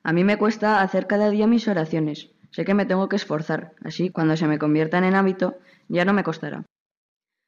A 0.05 0.13
mí 0.13 0.23
me 0.23 0.39
cuesta 0.39 0.83
hacer 0.83 1.07
cada 1.07 1.31
día 1.31 1.47
mis 1.47 1.67
oraciones. 1.67 2.31
Sé 2.51 2.65
que 2.65 2.75
me 2.75 2.87
tengo 2.87 3.09
que 3.09 3.17
esforzar, 3.17 3.75
así 3.83 4.11
cuando 4.11 4.37
se 4.37 4.47
me 4.47 4.59
conviertan 4.59 5.03
en 5.03 5.17
hábito 5.17 5.59
ya 5.89 6.05
no 6.05 6.13
me 6.13 6.23
costará. 6.23 6.65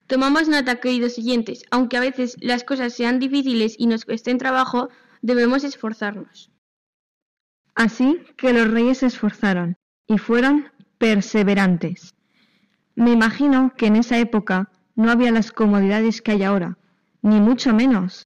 Tomamos 0.08 0.48
nota, 0.48 0.80
queridos 0.80 1.18
oyentes, 1.18 1.64
aunque 1.70 1.96
a 1.96 2.00
veces 2.00 2.36
las 2.40 2.64
cosas 2.64 2.94
sean 2.94 3.20
difíciles 3.20 3.76
y 3.78 3.86
nos 3.86 4.04
cuesten 4.04 4.38
trabajo, 4.38 4.88
debemos 5.22 5.62
esforzarnos. 5.62 6.50
Así 7.74 8.24
que 8.36 8.52
los 8.52 8.68
reyes 8.70 8.98
se 8.98 9.06
esforzaron 9.06 9.76
y 10.08 10.18
fueron 10.18 10.72
perseverantes. 10.98 12.15
Me 12.96 13.12
imagino 13.12 13.74
que 13.76 13.86
en 13.86 13.96
esa 13.96 14.18
época 14.18 14.70
no 14.94 15.10
había 15.10 15.30
las 15.30 15.52
comodidades 15.52 16.22
que 16.22 16.32
hay 16.32 16.42
ahora, 16.42 16.78
ni 17.20 17.40
mucho 17.40 17.74
menos. 17.74 18.24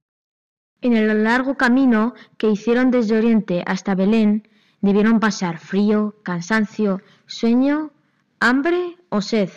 En 0.81 0.93
el 0.93 1.25
largo 1.25 1.57
camino 1.57 2.13
que 2.37 2.49
hicieron 2.49 2.89
desde 2.89 3.17
Oriente 3.17 3.63
hasta 3.67 3.95
Belén, 3.95 4.47
debieron 4.79 5.19
pasar 5.19 5.59
frío, 5.59 6.15
cansancio, 6.23 7.01
sueño, 7.25 7.91
hambre 8.39 8.97
o 9.09 9.21
sed. 9.21 9.49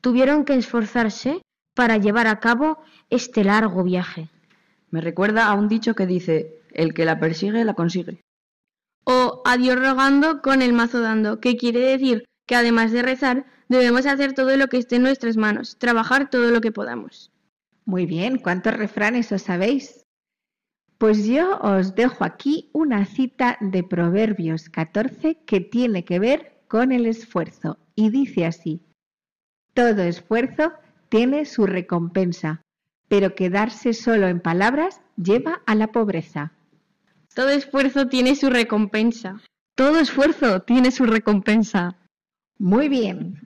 Tuvieron 0.00 0.46
que 0.46 0.54
esforzarse 0.54 1.42
para 1.74 1.98
llevar 1.98 2.26
a 2.26 2.40
cabo 2.40 2.82
este 3.10 3.44
largo 3.44 3.84
viaje. 3.84 4.30
Me 4.90 5.02
recuerda 5.02 5.46
a 5.48 5.54
un 5.54 5.68
dicho 5.68 5.94
que 5.94 6.06
dice, 6.06 6.62
el 6.72 6.94
que 6.94 7.04
la 7.04 7.20
persigue 7.20 7.62
la 7.66 7.74
consigue. 7.74 8.22
O 9.04 9.42
a 9.44 9.58
Dios 9.58 9.78
rogando 9.78 10.40
con 10.40 10.62
el 10.62 10.72
mazo 10.72 11.00
dando, 11.00 11.40
que 11.40 11.58
quiere 11.58 11.80
decir 11.80 12.24
que 12.50 12.56
además 12.56 12.90
de 12.90 13.02
rezar, 13.02 13.46
debemos 13.68 14.06
hacer 14.06 14.32
todo 14.32 14.56
lo 14.56 14.66
que 14.66 14.78
esté 14.78 14.96
en 14.96 15.02
nuestras 15.02 15.36
manos, 15.36 15.78
trabajar 15.78 16.30
todo 16.30 16.50
lo 16.50 16.60
que 16.60 16.72
podamos. 16.72 17.30
Muy 17.84 18.06
bien, 18.06 18.38
¿cuántos 18.38 18.74
refranes 18.74 19.30
os 19.30 19.42
sabéis? 19.42 20.04
Pues 20.98 21.24
yo 21.28 21.60
os 21.60 21.94
dejo 21.94 22.24
aquí 22.24 22.68
una 22.72 23.04
cita 23.04 23.56
de 23.60 23.84
Proverbios 23.84 24.68
14 24.68 25.44
que 25.46 25.60
tiene 25.60 26.04
que 26.04 26.18
ver 26.18 26.64
con 26.66 26.90
el 26.90 27.06
esfuerzo 27.06 27.78
y 27.94 28.10
dice 28.10 28.46
así, 28.46 28.82
todo 29.72 30.02
esfuerzo 30.02 30.72
tiene 31.08 31.44
su 31.44 31.66
recompensa, 31.66 32.62
pero 33.06 33.36
quedarse 33.36 33.92
solo 33.92 34.26
en 34.26 34.40
palabras 34.40 35.02
lleva 35.14 35.62
a 35.66 35.76
la 35.76 35.92
pobreza. 35.92 36.52
Todo 37.32 37.50
esfuerzo 37.50 38.08
tiene 38.08 38.34
su 38.34 38.50
recompensa. 38.50 39.40
Todo 39.76 40.00
esfuerzo 40.00 40.62
tiene 40.62 40.90
su 40.90 41.04
recompensa. 41.06 41.96
Muy 42.60 42.88
bien, 42.90 43.40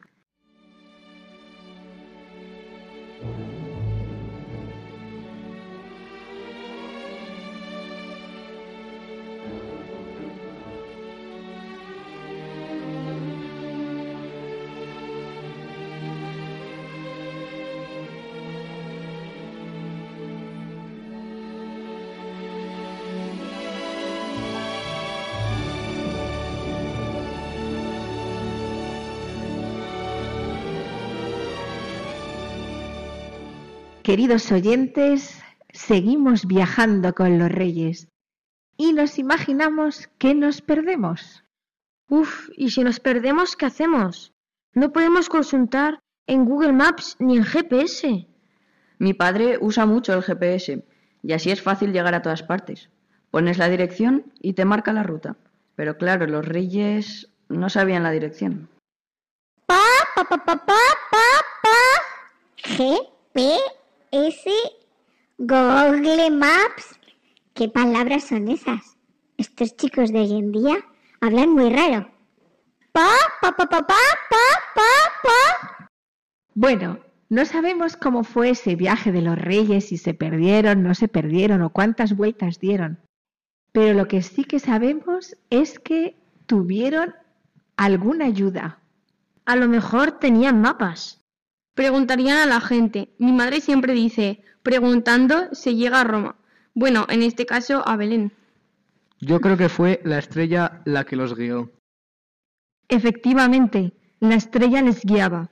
Queridos 34.04 34.52
oyentes, 34.52 35.42
seguimos 35.72 36.46
viajando 36.46 37.14
con 37.14 37.38
los 37.38 37.50
reyes 37.50 38.08
y 38.76 38.92
nos 38.92 39.18
imaginamos 39.18 40.10
que 40.18 40.34
nos 40.34 40.60
perdemos. 40.60 41.42
Uf, 42.10 42.50
¿y 42.54 42.68
si 42.68 42.84
nos 42.84 43.00
perdemos, 43.00 43.56
qué 43.56 43.64
hacemos? 43.64 44.34
No 44.74 44.92
podemos 44.92 45.30
consultar 45.30 46.00
en 46.26 46.44
Google 46.44 46.74
Maps 46.74 47.16
ni 47.18 47.38
en 47.38 47.44
GPS. 47.44 48.28
Mi 48.98 49.14
padre 49.14 49.56
usa 49.58 49.86
mucho 49.86 50.12
el 50.12 50.22
GPS 50.22 50.84
y 51.22 51.32
así 51.32 51.50
es 51.50 51.62
fácil 51.62 51.94
llegar 51.94 52.14
a 52.14 52.20
todas 52.20 52.42
partes. 52.42 52.90
Pones 53.30 53.56
la 53.56 53.70
dirección 53.70 54.34
y 54.38 54.52
te 54.52 54.66
marca 54.66 54.92
la 54.92 55.02
ruta. 55.02 55.38
Pero 55.76 55.96
claro, 55.96 56.26
los 56.26 56.44
reyes 56.44 57.32
no 57.48 57.70
sabían 57.70 58.02
la 58.02 58.10
dirección. 58.10 58.68
Pa, 59.64 59.80
pa, 60.14 60.24
pa, 60.24 60.44
pa, 60.44 60.56
pa, 60.56 60.76
pa, 61.10 61.26
pa. 61.62 61.70
G, 62.58 62.98
P, 63.32 63.58
S, 64.16 64.48
Google 65.38 66.30
Maps. 66.30 67.00
¿Qué 67.52 67.68
palabras 67.68 68.22
son 68.22 68.46
esas? 68.46 68.96
Estos 69.38 69.76
chicos 69.76 70.12
de 70.12 70.20
hoy 70.20 70.38
en 70.38 70.52
día 70.52 70.76
hablan 71.20 71.50
muy 71.50 71.68
raro. 71.68 72.08
Pa, 72.92 73.08
pa, 73.40 73.50
pa, 73.56 73.66
pa, 73.66 73.82
pa, 73.82 73.96
pa, 74.30 74.36
pa, 74.72 74.82
pa. 75.24 75.88
Bueno, 76.54 77.00
no 77.28 77.44
sabemos 77.44 77.96
cómo 77.96 78.22
fue 78.22 78.50
ese 78.50 78.76
viaje 78.76 79.10
de 79.10 79.20
los 79.20 79.36
reyes, 79.36 79.88
si 79.88 79.98
se 79.98 80.14
perdieron, 80.14 80.84
no 80.84 80.94
se 80.94 81.08
perdieron 81.08 81.62
o 81.62 81.70
cuántas 81.70 82.16
vueltas 82.16 82.60
dieron. 82.60 83.00
Pero 83.72 83.94
lo 83.94 84.06
que 84.06 84.22
sí 84.22 84.44
que 84.44 84.60
sabemos 84.60 85.36
es 85.50 85.80
que 85.80 86.16
tuvieron 86.46 87.16
alguna 87.76 88.26
ayuda. 88.26 88.78
A 89.44 89.56
lo 89.56 89.66
mejor 89.66 90.20
tenían 90.20 90.60
mapas. 90.60 91.23
Preguntarían 91.74 92.38
a 92.38 92.46
la 92.46 92.60
gente. 92.60 93.10
Mi 93.18 93.32
madre 93.32 93.60
siempre 93.60 93.92
dice, 93.92 94.42
preguntando 94.62 95.48
se 95.52 95.74
llega 95.74 96.00
a 96.00 96.04
Roma. 96.04 96.36
Bueno, 96.72 97.06
en 97.08 97.22
este 97.22 97.46
caso 97.46 97.86
a 97.86 97.96
Belén. 97.96 98.32
Yo 99.20 99.40
creo 99.40 99.56
que 99.56 99.68
fue 99.68 100.00
la 100.04 100.18
estrella 100.18 100.82
la 100.84 101.04
que 101.04 101.16
los 101.16 101.34
guió. 101.34 101.72
Efectivamente, 102.88 103.92
la 104.20 104.34
estrella 104.34 104.82
les 104.82 105.02
guiaba, 105.02 105.50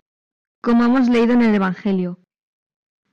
como 0.60 0.84
hemos 0.84 1.08
leído 1.08 1.32
en 1.32 1.42
el 1.42 1.54
Evangelio. 1.54 2.18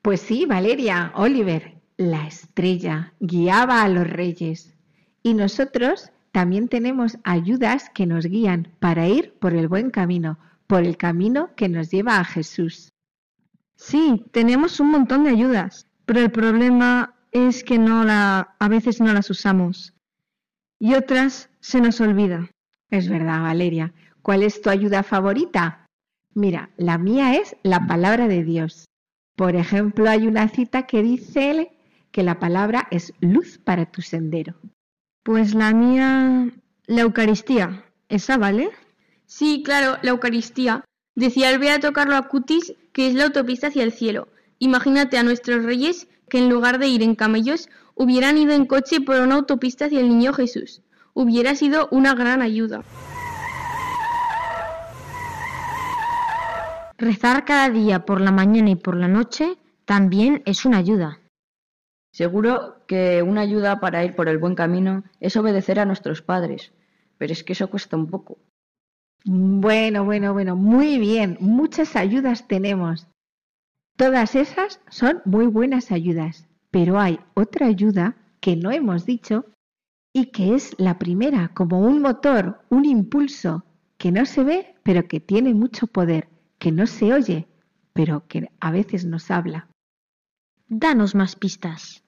Pues 0.02 0.22
sí, 0.22 0.46
Valeria, 0.46 1.12
Oliver, 1.16 1.82
la 1.98 2.28
estrella 2.28 3.14
guiaba 3.20 3.84
a 3.84 3.90
los 3.90 4.08
reyes. 4.08 4.76
Y 5.24 5.34
nosotros 5.34 6.12
también 6.32 6.68
tenemos 6.68 7.18
ayudas 7.24 7.90
que 7.90 8.06
nos 8.06 8.26
guían 8.26 8.76
para 8.80 9.08
ir 9.08 9.34
por 9.40 9.54
el 9.54 9.68
buen 9.68 9.90
camino, 9.90 10.38
por 10.68 10.84
el 10.84 10.98
camino 10.98 11.56
que 11.56 11.70
nos 11.70 11.90
lleva 11.90 12.20
a 12.20 12.24
Jesús. 12.24 12.90
Sí, 13.80 14.26
tenemos 14.34 14.82
un 14.82 14.92
montón 14.92 15.24
de 15.24 15.30
ayudas, 15.30 15.88
pero 16.06 16.20
el 16.20 16.32
problema 16.32 17.16
es 17.32 17.64
que 17.64 17.80
no 17.80 18.04
la, 18.04 18.56
a 18.60 18.68
veces 18.68 19.00
no 19.00 19.14
las 19.14 19.30
usamos 19.30 19.94
y 20.80 20.96
otras 20.96 21.50
se 21.62 21.80
nos 21.80 22.02
olvida. 22.02 22.50
Es 22.90 23.08
verdad, 23.08 23.42
Valeria. 23.42 23.94
¿Cuál 24.22 24.44
es 24.44 24.62
tu 24.62 24.70
ayuda 24.70 25.02
favorita? 25.02 25.86
Mira, 26.34 26.72
la 26.76 26.98
mía 26.98 27.36
es 27.36 27.56
la 27.64 27.88
palabra 27.88 28.28
de 28.28 28.44
Dios. 28.44 28.86
Por 29.38 29.56
ejemplo, 29.56 30.10
hay 30.10 30.28
una 30.28 30.50
cita 30.50 30.86
que 30.86 31.02
dice 31.02 31.72
que 32.12 32.24
la 32.24 32.38
palabra 32.38 32.90
es 32.92 33.14
luz 33.22 33.60
para 33.60 33.86
tu 33.86 34.02
sendero. 34.02 34.56
Pues 35.24 35.56
la 35.56 35.74
mía, 35.74 36.52
la 36.86 37.02
Eucaristía. 37.02 37.86
¿Esa 38.10 38.38
vale? 38.38 38.72
Sí, 39.26 39.64
claro, 39.64 39.98
la 40.02 40.12
Eucaristía. 40.12 40.84
Decía 41.20 41.50
el 41.50 41.60
Beato 41.60 41.92
Carlo 41.92 42.16
Acutis 42.16 42.76
que 42.94 43.10
es 43.10 43.14
la 43.14 43.26
autopista 43.26 43.68
hacia 43.68 43.84
el 43.84 43.92
cielo. 43.92 44.30
Imagínate 44.58 45.18
a 45.18 45.24
nuestros 45.24 45.66
reyes 45.66 46.08
que 46.30 46.38
en 46.38 46.50
lugar 46.50 46.80
de 46.80 46.88
ir 46.88 47.04
en 47.04 47.16
camellos 47.16 47.68
hubieran 47.94 48.38
ido 48.38 48.54
en 48.54 48.66
coche 48.66 49.02
por 49.02 49.20
una 49.20 49.36
autopista 49.36 49.88
hacia 49.88 50.00
el 50.00 50.08
niño 50.08 50.32
Jesús. 50.32 50.82
Hubiera 51.14 51.56
sido 51.56 51.90
una 51.92 52.14
gran 52.14 52.42
ayuda. 52.42 52.86
Rezar 56.98 57.44
cada 57.44 57.70
día 57.70 58.06
por 58.06 58.22
la 58.22 58.32
mañana 58.32 58.70
y 58.70 58.76
por 58.78 58.96
la 58.96 59.10
noche 59.10 59.58
también 59.84 60.42
es 60.46 60.64
una 60.64 60.78
ayuda. 60.78 61.20
Seguro 62.14 62.86
que 62.88 63.24
una 63.24 63.42
ayuda 63.42 63.82
para 63.82 64.06
ir 64.06 64.16
por 64.16 64.30
el 64.30 64.38
buen 64.38 64.56
camino 64.56 65.04
es 65.20 65.36
obedecer 65.36 65.82
a 65.82 65.86
nuestros 65.86 66.22
padres, 66.22 66.72
pero 67.18 67.34
es 67.34 67.44
que 67.44 67.52
eso 67.52 67.70
cuesta 67.70 67.98
un 67.98 68.08
poco. 68.08 68.38
Bueno, 69.26 70.06
bueno, 70.06 70.34
bueno, 70.34 70.56
muy 70.56 70.98
bien. 70.98 71.38
Muchas 71.40 71.96
ayudas 71.96 72.48
tenemos. 72.48 73.08
Todas 73.98 74.36
esas 74.36 74.80
son 74.90 75.22
muy 75.26 75.48
buenas 75.48 75.92
ayudas, 75.92 76.48
pero 76.72 77.00
hay 77.00 77.20
otra 77.34 77.68
ayuda 77.68 78.16
que 78.40 78.56
no 78.56 78.72
hemos 78.72 79.06
dicho 79.06 79.46
y 80.14 80.28
que 80.28 80.56
es 80.56 80.74
la 80.80 80.98
primera, 80.98 81.50
como 81.54 81.82
un 81.82 82.02
motor, 82.02 82.62
un 82.70 82.86
impulso 82.86 83.66
que 83.98 84.12
no 84.12 84.26
se 84.26 84.44
ve, 84.44 84.76
pero 84.84 85.08
que 85.08 85.20
tiene 85.20 85.54
mucho 85.54 85.88
poder, 85.88 86.30
que 86.58 86.72
no 86.72 86.88
se 86.88 87.14
oye, 87.14 87.48
pero 87.94 88.26
que 88.28 88.50
a 88.62 88.72
veces 88.72 89.06
nos 89.06 89.30
habla. 89.30 89.68
Danos 90.68 91.14
más 91.14 91.36
pistas. 91.36 92.04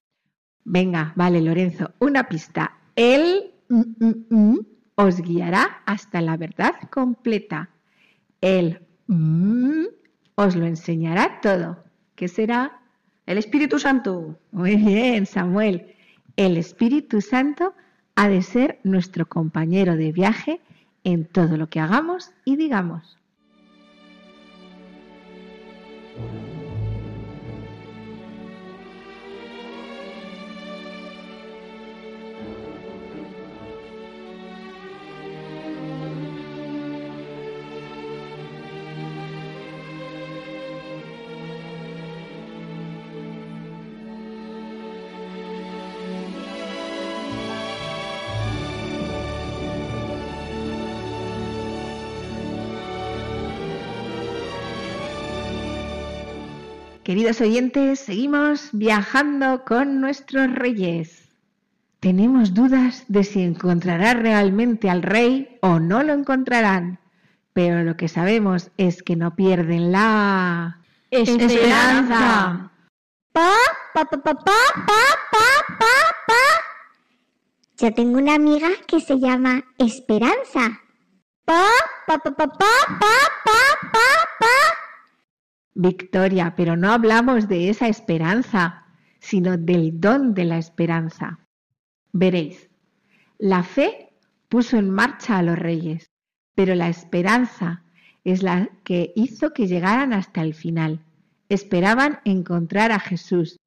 Venga, 0.63 1.11
vale, 1.17 1.41
Lorenzo, 1.41 1.91
una 1.99 2.29
pista. 2.29 2.77
El 2.95 3.51
mm, 3.67 3.81
mm, 3.99 4.25
mm 4.29 4.70
os 5.03 5.21
guiará 5.21 5.81
hasta 5.85 6.21
la 6.21 6.37
verdad 6.37 6.75
completa. 6.89 7.69
El 8.39 8.79
os 10.35 10.55
lo 10.55 10.65
enseñará 10.65 11.41
todo. 11.41 11.83
¿Qué 12.15 12.27
será? 12.27 12.79
El 13.25 13.37
Espíritu 13.37 13.79
Santo. 13.79 14.39
Muy 14.51 14.75
bien, 14.75 15.25
Samuel. 15.25 15.95
El 16.35 16.57
Espíritu 16.57 17.21
Santo 17.21 17.73
ha 18.15 18.29
de 18.29 18.41
ser 18.41 18.79
nuestro 18.83 19.27
compañero 19.27 19.95
de 19.95 20.11
viaje 20.11 20.61
en 21.03 21.25
todo 21.25 21.57
lo 21.57 21.67
que 21.67 21.79
hagamos 21.79 22.31
y 22.45 22.55
digamos. 22.55 23.17
Queridos 57.11 57.41
oyentes, 57.41 57.99
seguimos 57.99 58.69
viajando 58.71 59.65
con 59.65 59.99
nuestros 59.99 60.49
reyes. 60.49 61.27
Tenemos 61.99 62.53
dudas 62.53 63.03
de 63.09 63.25
si 63.25 63.41
encontrará 63.41 64.13
realmente 64.13 64.89
al 64.89 65.03
rey 65.03 65.57
o 65.61 65.77
no 65.77 66.03
lo 66.03 66.13
encontrarán. 66.13 67.01
pero 67.51 67.83
lo 67.83 67.97
que 67.97 68.07
sabemos 68.07 68.71
es 68.77 69.03
que 69.03 69.17
no 69.17 69.35
pierden 69.35 69.91
la 69.91 70.79
Esperanza. 71.09 72.71
Pa, 73.33 73.55
pa, 73.93 74.05
pa, 74.05 74.17
pa, 74.17 74.33
pa, 74.33 74.33
pa, 74.33 75.03
pa, 75.31 75.75
pa, 75.79 75.95
pa. 76.27 76.43
Yo 77.77 77.93
tengo 77.93 78.19
una 78.19 78.35
amiga 78.35 78.69
que 78.87 79.01
se 79.01 79.19
llama 79.19 79.65
Esperanza. 79.77 80.79
Pa, 81.43 81.67
pa, 82.07 82.17
pa, 82.19 82.31
pa, 82.31 82.47
pa, 82.47 82.71
pa, 82.87 83.15
pa, 83.43 83.89
pa, 83.91 84.07
pa. 84.39 84.70
Victoria, 85.73 86.53
pero 86.55 86.75
no 86.75 86.91
hablamos 86.91 87.47
de 87.47 87.69
esa 87.69 87.87
esperanza, 87.87 88.85
sino 89.19 89.57
del 89.57 89.99
don 89.99 90.33
de 90.33 90.45
la 90.45 90.57
esperanza. 90.57 91.39
Veréis, 92.11 92.69
la 93.37 93.63
fe 93.63 94.13
puso 94.49 94.77
en 94.77 94.89
marcha 94.89 95.37
a 95.37 95.43
los 95.43 95.57
reyes, 95.57 96.09
pero 96.55 96.75
la 96.75 96.89
esperanza 96.89 97.83
es 98.23 98.43
la 98.43 98.69
que 98.83 99.13
hizo 99.15 99.53
que 99.53 99.67
llegaran 99.67 100.13
hasta 100.13 100.41
el 100.41 100.53
final. 100.53 101.05
Esperaban 101.49 102.19
encontrar 102.25 102.91
a 102.91 102.99
Jesús. 102.99 103.57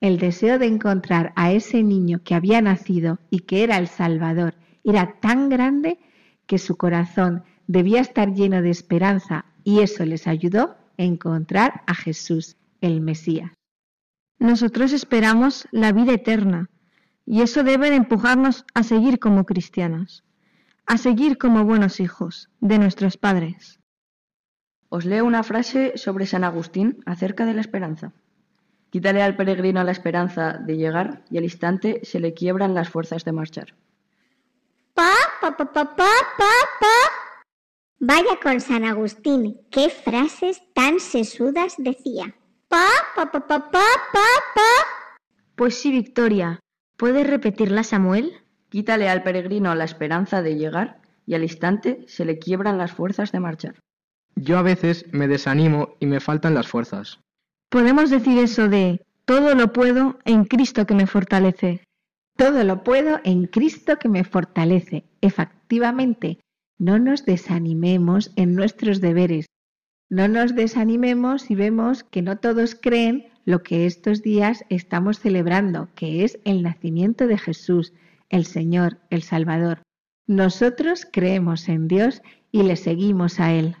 El 0.00 0.18
deseo 0.18 0.58
de 0.58 0.66
encontrar 0.66 1.32
a 1.34 1.50
ese 1.50 1.82
niño 1.82 2.22
que 2.22 2.34
había 2.34 2.60
nacido 2.60 3.18
y 3.30 3.40
que 3.40 3.64
era 3.64 3.78
el 3.78 3.88
Salvador 3.88 4.54
era 4.84 5.18
tan 5.20 5.48
grande 5.48 5.98
que 6.46 6.58
su 6.58 6.76
corazón 6.76 7.42
debía 7.66 8.00
estar 8.00 8.32
lleno 8.32 8.62
de 8.62 8.70
esperanza 8.70 9.46
y 9.64 9.80
eso 9.80 10.04
les 10.04 10.26
ayudó 10.26 10.76
encontrar 10.98 11.82
a 11.86 11.94
Jesús, 11.94 12.56
el 12.80 13.00
Mesías. 13.00 13.52
Nosotros 14.38 14.92
esperamos 14.92 15.66
la 15.72 15.92
vida 15.92 16.12
eterna 16.12 16.68
y 17.24 17.42
eso 17.42 17.62
debe 17.64 17.90
de 17.90 17.96
empujarnos 17.96 18.64
a 18.74 18.82
seguir 18.82 19.18
como 19.18 19.44
cristianos, 19.44 20.24
a 20.86 20.98
seguir 20.98 21.38
como 21.38 21.64
buenos 21.64 22.00
hijos 22.00 22.50
de 22.60 22.78
nuestros 22.78 23.16
padres. 23.16 23.80
Os 24.90 25.04
leo 25.04 25.24
una 25.24 25.42
frase 25.42 25.92
sobre 25.96 26.26
San 26.26 26.44
Agustín 26.44 27.02
acerca 27.04 27.44
de 27.46 27.54
la 27.54 27.60
esperanza. 27.60 28.12
Quítale 28.90 29.22
al 29.22 29.36
peregrino 29.36 29.84
la 29.84 29.92
esperanza 29.92 30.54
de 30.54 30.76
llegar 30.76 31.24
y 31.30 31.36
al 31.36 31.44
instante 31.44 32.00
se 32.04 32.20
le 32.20 32.32
quiebran 32.32 32.74
las 32.74 32.88
fuerzas 32.88 33.24
de 33.24 33.32
marchar. 33.32 33.74
Pa, 34.94 35.12
pa, 35.40 35.56
pa, 35.56 35.72
pa, 35.72 35.84
pa, 35.84 36.12
pa, 36.38 36.52
pa. 36.80 37.17
Vaya 38.00 38.38
con 38.40 38.60
San 38.60 38.84
Agustín, 38.84 39.60
qué 39.72 39.90
frases 39.90 40.62
tan 40.72 41.00
sesudas 41.00 41.74
decía. 41.78 42.32
Pa, 42.68 42.86
pa, 43.16 43.32
pa, 43.32 43.40
pa, 43.40 43.58
pa, 43.58 43.82
pa, 44.12 44.28
pa. 44.54 45.20
Pues 45.56 45.74
sí, 45.74 45.90
Victoria. 45.90 46.60
¿Puedes 46.96 47.26
repetirla, 47.26 47.82
Samuel? 47.82 48.34
Quítale 48.68 49.08
al 49.08 49.24
peregrino 49.24 49.74
la 49.74 49.82
esperanza 49.82 50.42
de 50.42 50.54
llegar 50.54 51.00
y 51.26 51.34
al 51.34 51.42
instante 51.42 52.04
se 52.06 52.24
le 52.24 52.38
quiebran 52.38 52.78
las 52.78 52.92
fuerzas 52.92 53.32
de 53.32 53.40
marchar. 53.40 53.80
Yo 54.36 54.58
a 54.58 54.62
veces 54.62 55.04
me 55.10 55.26
desanimo 55.26 55.96
y 55.98 56.06
me 56.06 56.20
faltan 56.20 56.54
las 56.54 56.68
fuerzas. 56.68 57.18
Podemos 57.68 58.10
decir 58.10 58.38
eso 58.38 58.68
de 58.68 59.04
todo 59.24 59.56
lo 59.56 59.72
puedo 59.72 60.20
en 60.24 60.44
Cristo 60.44 60.86
que 60.86 60.94
me 60.94 61.08
fortalece. 61.08 61.82
Todo 62.36 62.62
lo 62.62 62.84
puedo 62.84 63.18
en 63.24 63.46
Cristo 63.46 63.98
que 63.98 64.08
me 64.08 64.22
fortalece. 64.22 65.02
Efectivamente, 65.20 66.38
no 66.78 66.98
nos 66.98 67.24
desanimemos 67.24 68.32
en 68.36 68.54
nuestros 68.54 69.00
deberes. 69.00 69.46
No 70.08 70.28
nos 70.28 70.54
desanimemos 70.54 71.42
si 71.42 71.54
vemos 71.54 72.04
que 72.04 72.22
no 72.22 72.38
todos 72.38 72.74
creen 72.74 73.26
lo 73.44 73.62
que 73.62 73.86
estos 73.86 74.22
días 74.22 74.64
estamos 74.68 75.18
celebrando, 75.18 75.88
que 75.94 76.24
es 76.24 76.38
el 76.44 76.62
nacimiento 76.62 77.26
de 77.26 77.38
Jesús, 77.38 77.92
el 78.28 78.44
Señor, 78.44 78.98
el 79.10 79.22
Salvador. 79.22 79.82
Nosotros 80.26 81.06
creemos 81.10 81.68
en 81.68 81.88
Dios 81.88 82.22
y 82.52 82.62
le 82.62 82.76
seguimos 82.76 83.40
a 83.40 83.52
Él. 83.52 83.76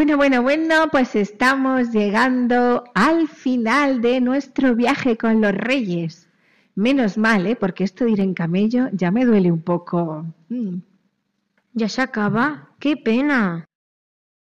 Bueno, 0.00 0.16
bueno, 0.16 0.40
bueno, 0.40 0.88
pues 0.90 1.14
estamos 1.14 1.90
llegando 1.90 2.84
al 2.94 3.28
final 3.28 4.00
de 4.00 4.22
nuestro 4.22 4.74
viaje 4.74 5.18
con 5.18 5.42
los 5.42 5.52
reyes. 5.52 6.26
Menos 6.74 7.18
mal, 7.18 7.46
¿eh? 7.46 7.54
porque 7.54 7.84
esto 7.84 8.06
de 8.06 8.12
ir 8.12 8.20
en 8.20 8.32
camello 8.32 8.88
ya 8.92 9.10
me 9.10 9.26
duele 9.26 9.52
un 9.52 9.60
poco. 9.60 10.24
Mm. 10.48 10.78
Ya 11.74 11.90
se 11.90 12.00
acaba. 12.00 12.70
¡Qué 12.78 12.96
pena! 12.96 13.66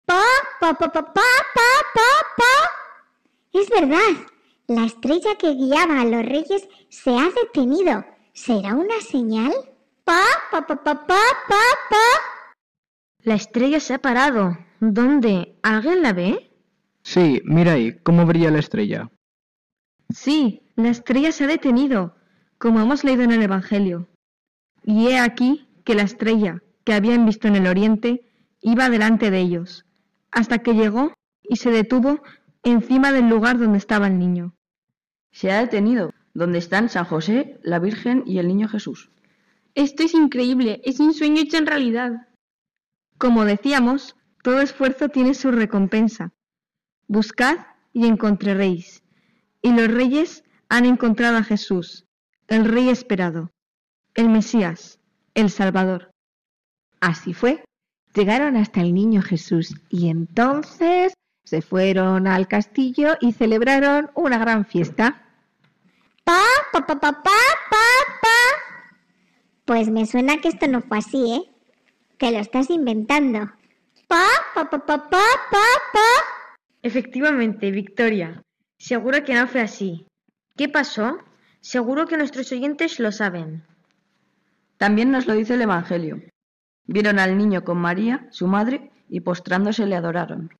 Pa, 0.07 0.23
pa, 0.61 0.73
pa, 0.75 0.93
pa, 0.93 1.03
pa, 1.03 1.13
pa, 1.13 1.71
pa, 1.95 2.11
pa. 2.37 3.61
Es 3.61 3.69
verdad, 3.71 4.23
la 4.69 4.85
estrella 4.85 5.35
que 5.37 5.55
guiaba 5.55 6.01
a 6.01 6.05
los 6.05 6.25
reyes 6.27 6.69
se 6.91 7.11
ha 7.11 7.29
detenido. 7.43 8.05
¿Será 8.35 8.77
una 8.77 9.01
señal? 9.01 9.53
Pa, 10.05 10.23
pa, 10.53 10.65
pa, 10.65 10.77
pa, 10.77 10.95
pa, 10.95 11.23
pa, 11.49 11.65
pa. 11.91 12.30
La 13.23 13.35
estrella 13.35 13.81
se 13.81 13.95
ha 13.95 13.99
parado. 13.99 14.57
¿Dónde? 14.81 15.59
¿Alguien 15.63 16.03
la 16.03 16.13
ve? 16.13 16.51
Sí, 17.03 17.43
mira 17.45 17.73
ahí, 17.73 17.99
cómo 18.03 18.25
brilla 18.25 18.51
la 18.51 18.59
estrella. 18.59 19.11
Sí, 20.09 20.63
la 20.77 20.89
estrella 20.89 21.31
se 21.33 21.45
ha 21.45 21.47
detenido, 21.47 22.17
como 22.59 22.81
hemos 22.81 23.05
leído 23.05 23.23
en 23.23 23.33
el 23.33 23.43
Evangelio. 23.43 24.09
Y 24.83 25.09
he 25.09 25.19
aquí 25.19 25.69
que 25.85 25.95
la 25.95 26.03
estrella 26.03 26.63
que 26.85 26.95
habían 26.95 27.27
visto 27.27 27.47
en 27.47 27.57
el 27.57 27.67
oriente 27.67 28.23
iba 28.63 28.89
delante 28.89 29.31
de 29.31 29.41
ellos, 29.41 29.85
hasta 30.31 30.59
que 30.59 30.75
llegó 30.75 31.13
y 31.43 31.57
se 31.57 31.71
detuvo 31.71 32.23
encima 32.63 33.13
del 33.13 33.29
lugar 33.29 33.59
donde 33.59 33.79
estaba 33.79 34.07
el 34.07 34.19
niño. 34.19 34.55
Se 35.31 35.53
ha 35.53 35.61
detenido, 35.61 36.13
donde 36.33 36.59
están 36.59 36.89
San 36.89 37.05
José, 37.05 37.59
la 37.63 37.79
Virgen 37.79 38.23
y 38.27 38.39
el 38.39 38.49
niño 38.49 38.69
Jesús. 38.69 39.11
Esto 39.75 40.03
es 40.03 40.15
increíble, 40.15 40.81
es 40.85 41.01
un 41.01 41.13
sueño 41.13 41.43
hecho 41.43 41.59
en 41.59 41.67
realidad. 41.67 42.29
Como 43.21 43.45
decíamos, 43.45 44.17
todo 44.43 44.63
esfuerzo 44.63 45.11
tiene 45.11 45.35
su 45.35 45.51
recompensa. 45.51 46.33
Buscad 47.07 47.59
y 47.93 48.07
encontraréis. 48.07 49.03
Y 49.61 49.73
los 49.73 49.89
reyes 49.89 50.43
han 50.71 50.87
encontrado 50.87 51.37
a 51.37 51.43
Jesús, 51.43 52.07
el 52.49 52.65
Rey 52.65 52.89
esperado, 52.89 53.51
el 54.15 54.31
Mesías, 54.31 55.01
el 55.35 55.51
Salvador. 55.51 56.13
Así 57.01 57.35
fue. 57.35 57.63
Llegaron 58.15 58.57
hasta 58.57 58.81
el 58.81 58.95
niño 58.95 59.21
Jesús 59.21 59.75
y 59.91 60.09
entonces 60.09 61.13
se 61.45 61.61
fueron 61.61 62.27
al 62.27 62.49
castillo 62.49 63.19
y 63.21 63.33
celebraron 63.33 64.11
una 64.15 64.39
gran 64.39 64.65
fiesta. 64.65 65.27
Pa, 66.25 66.41
pa, 66.73 66.87
pa, 66.87 66.99
pa, 66.99 67.13
pa, 67.13 67.21
pa. 67.23 68.37
Pues 69.67 69.91
me 69.91 70.07
suena 70.07 70.39
que 70.41 70.49
esto 70.49 70.67
no 70.69 70.81
fue 70.81 70.97
así, 70.97 71.35
¿eh? 71.35 71.60
Que 72.21 72.31
lo 72.31 72.39
estás 72.39 72.69
inventando. 72.69 73.51
Pa, 74.07 74.27
pa, 74.55 74.69
pa, 74.69 74.79
pa, 74.85 75.09
pa, 75.09 75.25
pa, 75.51 75.67
pa. 75.95 76.09
Efectivamente, 76.83 77.71
Victoria. 77.71 78.43
Seguro 78.77 79.25
que 79.25 79.35
no 79.35 79.47
fue 79.47 79.63
así. 79.63 80.07
¿Qué 80.55 80.69
pasó? 80.69 81.17
Seguro 81.63 82.07
que 82.07 82.19
nuestros 82.19 82.53
oyentes 82.53 83.01
lo 83.01 83.11
saben. 83.11 83.65
También 84.77 85.11
nos 85.11 85.27
lo 85.27 85.33
dice 85.33 85.55
el 85.55 85.63
Evangelio. 85.63 86.21
Vieron 86.85 87.19
al 87.19 87.39
niño 87.39 87.65
con 87.65 87.79
María, 87.79 88.29
su 88.31 88.47
madre, 88.47 88.91
y 89.09 89.21
postrándose 89.21 89.87
le 89.87 89.97
adoraron. 89.97 90.51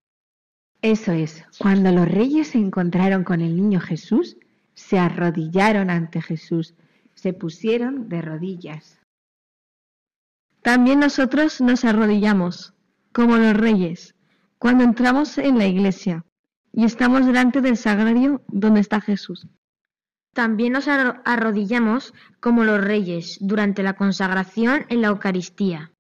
Eso 0.81 1.13
es, 1.13 1.45
cuando 1.59 1.93
los 1.93 2.09
reyes 2.09 2.49
se 2.49 2.59
encontraron 2.59 3.23
con 3.23 3.43
el 3.43 3.55
niño 3.55 3.81
Jesús, 3.81 4.39
se 4.73 4.99
arrodillaron 4.99 5.91
ante 5.91 6.23
Jesús, 6.23 6.73
se 7.13 7.35
pusieron 7.35 8.09
de 8.09 8.23
rodillas. 8.23 9.00
También 10.63 11.01
nosotros 11.01 11.61
nos 11.61 11.85
arrodillamos, 11.85 12.75
como 13.13 13.37
los 13.37 13.55
reyes, 13.57 14.15
cuando 14.59 14.85
entramos 14.85 15.39
en 15.39 15.59
la 15.59 15.67
iglesia 15.67 16.25
y 16.73 16.85
estamos 16.85 17.27
delante 17.27 17.61
del 17.61 17.77
sagrario 17.77 18.43
donde 18.49 18.81
está 18.81 19.01
Jesús. 19.01 19.49
También 20.35 20.75
nos 20.75 20.87
arro- 20.87 21.21
arrodillamos 21.25 22.15
como 22.41 22.63
los 22.65 22.81
reyes 22.81 23.39
durante 23.41 23.83
la 23.83 23.95
consagración 23.95 24.85
en 24.89 25.01
la 25.03 25.09
Eucaristía, 25.09 25.93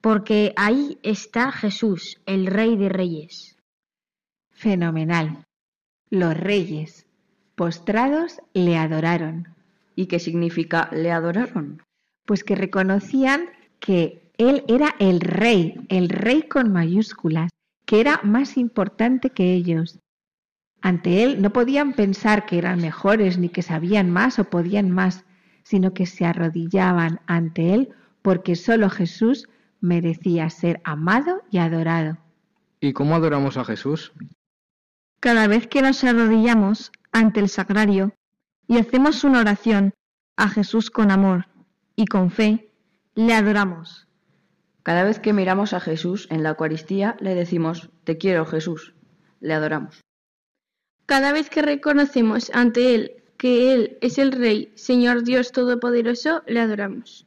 porque 0.00 0.52
ahí 0.56 0.98
está 1.02 1.50
Jesús, 1.50 2.20
el 2.26 2.46
Rey 2.46 2.76
de 2.76 2.88
Reyes. 2.90 3.56
Fenomenal. 4.52 5.44
Los 6.10 6.36
reyes, 6.36 7.06
postrados, 7.56 8.40
le 8.52 8.76
adoraron. 8.76 9.48
¿Y 9.96 10.06
qué 10.06 10.18
significa 10.20 10.88
le 10.92 11.10
adoraron? 11.10 11.82
Pues 12.26 12.44
que 12.44 12.54
reconocían 12.54 13.48
que 13.84 14.32
él 14.38 14.64
era 14.66 14.94
el 14.98 15.20
rey, 15.20 15.74
el 15.90 16.08
rey 16.08 16.44
con 16.44 16.72
mayúsculas, 16.72 17.50
que 17.84 18.00
era 18.00 18.18
más 18.22 18.56
importante 18.56 19.28
que 19.28 19.52
ellos. 19.52 20.00
Ante 20.80 21.22
él 21.22 21.42
no 21.42 21.52
podían 21.52 21.92
pensar 21.92 22.46
que 22.46 22.56
eran 22.56 22.80
mejores 22.80 23.36
ni 23.36 23.50
que 23.50 23.60
sabían 23.60 24.10
más 24.10 24.38
o 24.38 24.44
podían 24.44 24.90
más, 24.90 25.26
sino 25.64 25.92
que 25.92 26.06
se 26.06 26.24
arrodillaban 26.24 27.20
ante 27.26 27.74
él 27.74 27.90
porque 28.22 28.56
solo 28.56 28.88
Jesús 28.88 29.50
merecía 29.82 30.48
ser 30.48 30.80
amado 30.82 31.42
y 31.50 31.58
adorado. 31.58 32.16
¿Y 32.80 32.94
cómo 32.94 33.14
adoramos 33.14 33.58
a 33.58 33.66
Jesús? 33.66 34.14
Cada 35.20 35.46
vez 35.46 35.66
que 35.66 35.82
nos 35.82 36.02
arrodillamos 36.04 36.90
ante 37.12 37.40
el 37.40 37.50
sagrario 37.50 38.14
y 38.66 38.78
hacemos 38.78 39.24
una 39.24 39.40
oración 39.40 39.92
a 40.36 40.48
Jesús 40.48 40.90
con 40.90 41.10
amor 41.10 41.48
y 41.96 42.06
con 42.06 42.30
fe, 42.30 42.70
le 43.14 43.34
adoramos. 43.34 44.08
Cada 44.82 45.04
vez 45.04 45.18
que 45.18 45.32
miramos 45.32 45.72
a 45.72 45.80
Jesús 45.80 46.26
en 46.30 46.42
la 46.42 46.50
Eucaristía 46.50 47.16
le 47.20 47.34
decimos, 47.34 47.90
te 48.04 48.18
quiero 48.18 48.44
Jesús, 48.44 48.94
le 49.40 49.54
adoramos. 49.54 50.00
Cada 51.06 51.32
vez 51.32 51.48
que 51.48 51.62
reconocemos 51.62 52.50
ante 52.54 52.94
Él 52.94 53.24
que 53.36 53.74
Él 53.74 53.98
es 54.00 54.18
el 54.18 54.32
Rey, 54.32 54.72
Señor 54.74 55.22
Dios 55.24 55.52
Todopoderoso, 55.52 56.42
le 56.46 56.60
adoramos. 56.60 57.26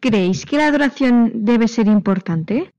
¿Creéis 0.00 0.46
que 0.46 0.56
la 0.56 0.68
adoración 0.68 1.44
debe 1.44 1.68
ser 1.68 1.86
importante? 1.86 2.72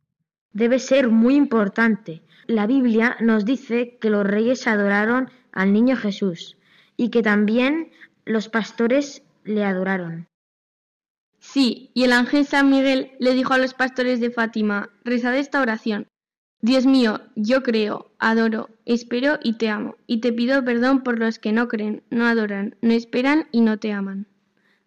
Debe 0.54 0.80
ser 0.80 1.10
muy 1.10 1.36
importante. 1.36 2.22
La 2.48 2.66
Biblia 2.66 3.18
nos 3.20 3.46
dice 3.46 3.98
que 4.02 4.10
los 4.10 4.26
reyes 4.26 4.68
adoraron 4.68 5.30
al 5.52 5.74
niño 5.74 5.96
Jesús 5.96 6.58
y 6.98 7.10
que 7.10 7.22
también 7.22 7.92
los 8.26 8.50
pastores 8.50 9.24
le 9.44 9.64
adoraron. 9.64 10.29
Sí, 11.52 11.90
y 11.96 12.04
el 12.04 12.14
ángel 12.14 12.46
San 12.46 12.70
Miguel 12.70 13.14
le 13.20 13.34
dijo 13.34 13.54
a 13.54 13.58
los 13.58 13.74
pastores 13.74 14.20
de 14.20 14.30
Fátima, 14.30 14.92
rezad 15.04 15.36
esta 15.36 15.62
oración. 15.62 16.08
Dios 16.62 16.86
mío, 16.86 17.22
yo 17.36 17.64
creo, 17.64 18.12
adoro, 18.20 18.70
espero 18.86 19.40
y 19.42 19.58
te 19.58 19.68
amo, 19.70 19.96
y 20.06 20.22
te 20.22 20.32
pido 20.32 20.64
perdón 20.64 21.02
por 21.02 21.18
los 21.18 21.40
que 21.40 21.52
no 21.52 21.68
creen, 21.68 22.04
no 22.12 22.28
adoran, 22.28 22.76
no 22.84 22.92
esperan 22.92 23.48
y 23.52 23.62
no 23.62 23.80
te 23.80 23.92
aman. 23.92 24.28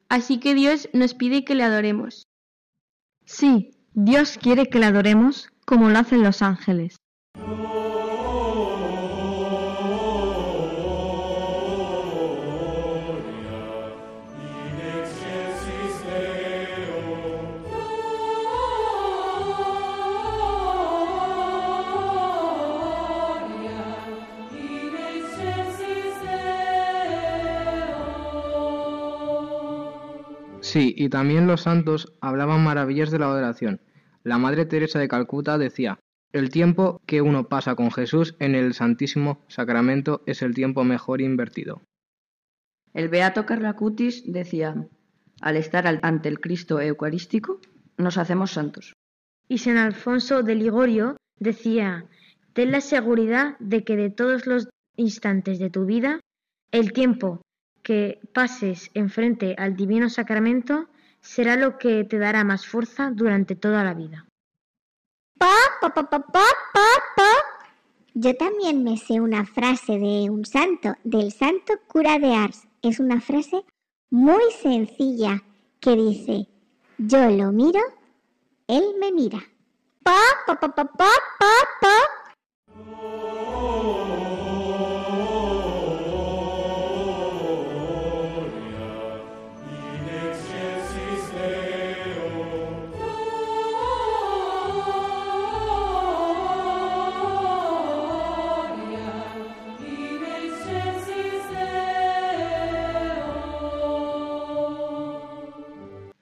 Así 0.09 0.39
que 0.39 0.55
Dios 0.55 0.89
nos 0.93 1.15
pide 1.15 1.45
que 1.45 1.57
le 1.57 1.65
adoremos. 1.65 2.29
Sí, 3.25 3.73
Dios 3.95 4.39
quiere 4.41 4.67
que 4.67 4.79
le 4.79 4.87
adoremos 4.87 5.51
como 5.65 5.89
lo 5.89 5.99
hacen 5.99 6.23
los 6.23 6.43
ángeles. 6.43 6.97
Sí, 30.73 30.95
y 30.97 31.11
también 31.11 31.47
los 31.47 31.63
santos 31.63 32.15
hablaban 32.23 32.65
maravillas 32.65 33.11
de 33.11 33.19
la 33.19 33.27
adoración. 33.27 33.81
La 34.25 34.39
Madre 34.39 34.65
Teresa 34.65 34.99
de 34.99 35.09
Calcuta 35.09 35.59
decía, 35.59 35.99
el 36.33 36.49
tiempo 36.49 36.99
que 37.05 37.21
uno 37.21 37.49
pasa 37.49 37.75
con 37.75 37.91
Jesús 37.91 38.35
en 38.39 38.55
el 38.55 38.73
Santísimo 38.73 39.43
Sacramento 39.49 40.23
es 40.25 40.41
el 40.41 40.55
tiempo 40.55 40.83
mejor 40.85 41.21
invertido. 41.21 41.83
El 42.95 43.11
beato 43.11 43.45
Carlacutis 43.45 44.23
decía, 44.33 44.89
al 45.43 45.57
estar 45.57 45.87
al- 45.87 46.01
ante 46.03 46.31
el 46.31 46.41
Cristo 46.41 46.81
Eucarístico, 46.81 47.61
nos 47.99 48.17
hacemos 48.17 48.53
santos. 48.53 48.95
Y 49.49 49.59
San 49.59 49.77
Alfonso 49.77 50.43
de 50.43 50.55
Ligorio 50.55 51.17
decía, 51.39 52.07
ten 52.55 52.71
la 52.73 52.81
seguridad 52.81 53.59
de 53.59 53.85
que 53.85 53.97
de 53.97 54.09
todos 54.09 54.47
los 54.47 54.69
instantes 54.97 55.59
de 55.59 55.69
tu 55.69 55.85
vida, 55.85 56.21
el 56.71 56.93
tiempo 56.95 57.43
que 57.83 58.21
pases 58.33 58.91
enfrente 58.95 59.55
al 59.59 59.77
Divino 59.77 60.09
Sacramento 60.09 60.89
será 61.21 61.57
lo 61.57 61.79
que 61.79 62.05
te 62.05 62.19
dará 62.19 62.45
más 62.45 62.67
fuerza 62.67 63.11
durante 63.13 63.57
toda 63.57 63.85
la 63.85 63.95
vida. 63.95 64.27
Pa, 65.39 65.55
pa, 65.81 65.93
pa, 65.93 66.09
pa, 66.09 66.21
pa, 66.21 66.49
pa. 67.17 67.33
Yo 68.15 68.37
también 68.37 68.85
me 68.85 68.97
sé 68.97 69.21
una 69.21 69.45
frase 69.45 69.99
de 69.99 70.31
un 70.31 70.45
santo, 70.45 70.95
del 71.03 71.33
santo 71.33 71.75
cura 71.87 72.19
de 72.19 72.35
Ars. 72.35 72.69
Es 72.83 73.01
una 73.01 73.21
frase 73.21 73.65
muy 74.11 74.43
sencilla 74.61 75.43
que 75.81 75.97
dice, 75.97 76.49
yo 76.99 77.31
lo 77.31 77.51
miro, 77.53 77.81
él 78.69 78.95
me 79.01 79.11
mira. 79.13 79.41
Pa, 80.03 80.19
pa, 80.47 80.61
pa, 80.61 80.75
pa, 80.75 80.85
pa, 80.85 81.11
pa, 81.39 81.53
pa. 81.81 82.12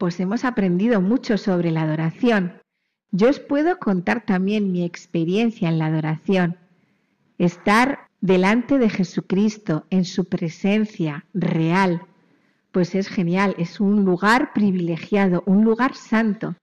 Pues 0.01 0.19
hemos 0.19 0.47
aprendido 0.47 1.03
mucho 1.03 1.37
sobre 1.37 1.71
la 1.71 1.83
adoración. 1.83 2.55
Yo 3.11 3.29
os 3.29 3.39
puedo 3.39 3.79
contar 3.79 4.25
también 4.25 4.73
mi 4.73 4.83
experiencia 4.83 5.69
en 5.69 5.79
la 5.79 5.87
adoración. 5.87 6.57
Estar 7.37 8.09
delante 8.23 8.79
de 8.79 8.89
Jesucristo, 8.89 9.85
en 9.91 10.07
su 10.07 10.25
presencia 10.25 11.27
real, 11.35 12.01
pues 12.73 12.95
es 12.95 13.09
genial, 13.09 13.55
es 13.59 13.79
un 13.79 14.07
lugar 14.07 14.55
privilegiado, 14.55 15.43
un 15.45 15.65
lugar 15.65 15.95
santo. 15.95 16.57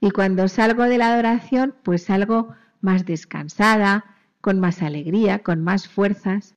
Y 0.00 0.12
cuando 0.12 0.46
salgo 0.46 0.84
de 0.84 0.98
la 0.98 1.12
adoración, 1.12 1.74
pues 1.82 2.04
salgo 2.04 2.54
más 2.80 3.04
descansada, 3.04 4.04
con 4.40 4.60
más 4.60 4.82
alegría, 4.82 5.40
con 5.40 5.64
más 5.64 5.88
fuerzas. 5.88 6.54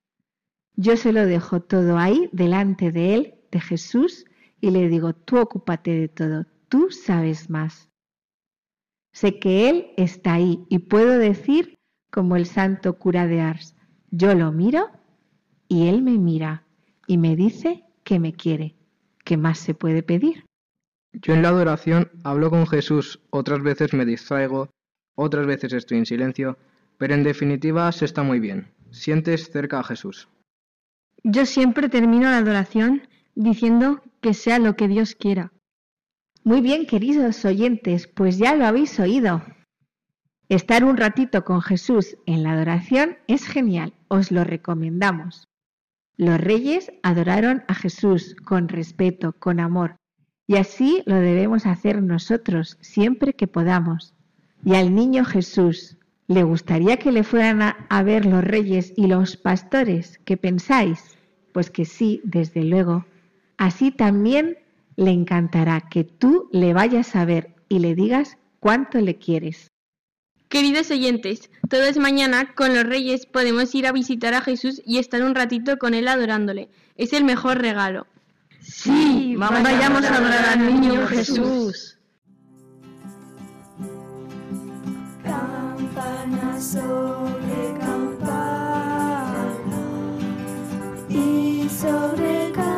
Yo 0.75 0.97
se 0.97 1.13
lo 1.13 1.25
dejo 1.25 1.61
todo 1.61 1.97
ahí, 1.97 2.29
delante 2.31 2.91
de 2.91 3.15
Él, 3.15 3.33
de 3.49 3.59
Jesús, 3.59 4.25
y 4.61 4.69
le 4.69 4.87
digo, 4.87 5.13
tú 5.13 5.39
ocúpate 5.39 5.91
de 5.91 6.07
todo, 6.07 6.45
tú 6.69 6.91
sabes 6.91 7.49
más. 7.49 7.89
Sé 9.11 9.39
que 9.39 9.69
Él 9.69 9.87
está 9.97 10.35
ahí 10.35 10.65
y 10.69 10.79
puedo 10.79 11.17
decir, 11.17 11.75
como 12.11 12.35
el 12.35 12.45
santo 12.45 12.97
cura 12.97 13.27
de 13.27 13.41
Ars, 13.41 13.75
yo 14.11 14.35
lo 14.35 14.51
miro 14.51 14.89
y 15.67 15.87
Él 15.87 16.01
me 16.01 16.17
mira 16.17 16.65
y 17.07 17.17
me 17.17 17.35
dice 17.35 17.83
que 18.03 18.19
me 18.19 18.33
quiere. 18.33 18.75
¿Qué 19.25 19.35
más 19.35 19.59
se 19.59 19.73
puede 19.73 20.03
pedir? 20.03 20.45
Yo 21.13 21.33
en 21.33 21.41
la 21.41 21.49
adoración 21.49 22.09
hablo 22.23 22.49
con 22.49 22.67
Jesús, 22.67 23.19
otras 23.31 23.61
veces 23.61 23.93
me 23.93 24.05
distraigo, 24.05 24.69
otras 25.15 25.45
veces 25.45 25.73
estoy 25.73 25.97
en 25.97 26.05
silencio, 26.05 26.57
pero 26.97 27.13
en 27.13 27.23
definitiva 27.23 27.91
se 27.91 28.05
está 28.05 28.23
muy 28.23 28.39
bien. 28.39 28.71
Sientes 28.91 29.49
cerca 29.51 29.79
a 29.79 29.83
Jesús. 29.83 30.29
Yo 31.23 31.45
siempre 31.45 31.89
termino 31.89 32.23
la 32.23 32.37
adoración 32.37 33.07
diciendo 33.35 34.01
que 34.21 34.33
sea 34.33 34.59
lo 34.59 34.75
que 34.75 34.87
Dios 34.87 35.15
quiera. 35.15 35.51
Muy 36.43 36.61
bien, 36.61 36.85
queridos 36.85 37.45
oyentes, 37.45 38.07
pues 38.07 38.37
ya 38.37 38.55
lo 38.55 38.65
habéis 38.65 38.99
oído. 38.99 39.43
Estar 40.49 40.83
un 40.83 40.97
ratito 40.97 41.45
con 41.45 41.61
Jesús 41.61 42.17
en 42.25 42.43
la 42.43 42.51
adoración 42.51 43.17
es 43.27 43.45
genial, 43.45 43.93
os 44.07 44.31
lo 44.31 44.43
recomendamos. 44.43 45.47
Los 46.17 46.39
reyes 46.39 46.91
adoraron 47.03 47.63
a 47.67 47.73
Jesús 47.73 48.35
con 48.43 48.67
respeto, 48.67 49.33
con 49.33 49.59
amor, 49.59 49.95
y 50.47 50.57
así 50.57 51.03
lo 51.05 51.15
debemos 51.15 51.65
hacer 51.65 52.01
nosotros 52.01 52.77
siempre 52.81 53.33
que 53.33 53.47
podamos. 53.47 54.13
Y 54.65 54.75
al 54.75 54.93
niño 54.93 55.23
Jesús, 55.23 55.97
¿le 56.27 56.43
gustaría 56.43 56.97
que 56.97 57.11
le 57.11 57.23
fueran 57.23 57.61
a, 57.61 58.03
ver 58.03 58.25
los 58.25 58.43
reyes 58.43 58.93
y 58.97 59.07
los 59.07 59.37
pastores? 59.37 60.19
¿Qué 60.25 60.37
pensáis? 60.37 61.17
Pues 61.53 61.69
que 61.69 61.85
sí, 61.85 62.21
desde 62.23 62.63
luego. 62.63 63.05
Así 63.61 63.91
también 63.91 64.57
le 64.95 65.11
encantará 65.11 65.81
que 65.81 66.03
tú 66.03 66.49
le 66.51 66.73
vayas 66.73 67.15
a 67.15 67.25
ver 67.25 67.53
y 67.69 67.77
le 67.77 67.93
digas 67.93 68.39
cuánto 68.59 68.97
le 68.97 69.19
quieres. 69.19 69.67
Queridos 70.49 70.89
oyentes, 70.89 71.51
todos 71.69 71.97
mañana 71.97 72.55
con 72.55 72.73
los 72.73 72.83
reyes 72.83 73.27
podemos 73.27 73.75
ir 73.75 73.85
a 73.85 73.91
visitar 73.91 74.33
a 74.33 74.41
Jesús 74.41 74.81
y 74.83 74.97
estar 74.97 75.21
un 75.21 75.35
ratito 75.35 75.77
con 75.77 75.93
él 75.93 76.07
adorándole. 76.07 76.71
Es 76.95 77.13
el 77.13 77.23
mejor 77.23 77.59
regalo. 77.59 78.07
Sí, 78.61 79.35
vayamos 79.37 80.05
a 80.05 80.15
adorar 80.15 80.45
al 80.53 80.65
niño 80.65 81.05
Jesús. 81.05 81.99
Campana 85.23 86.59
sobre 86.59 87.77
campana 87.79 89.53
y 91.07 91.69
sobre 91.69 92.51
campana 92.53 92.70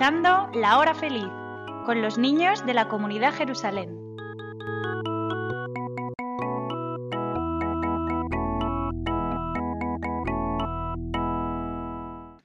La 0.00 0.78
Hora 0.78 0.94
Feliz 0.94 1.28
con 1.84 2.00
los 2.00 2.16
niños 2.16 2.64
de 2.64 2.72
la 2.72 2.88
comunidad 2.88 3.34
Jerusalén. 3.34 3.90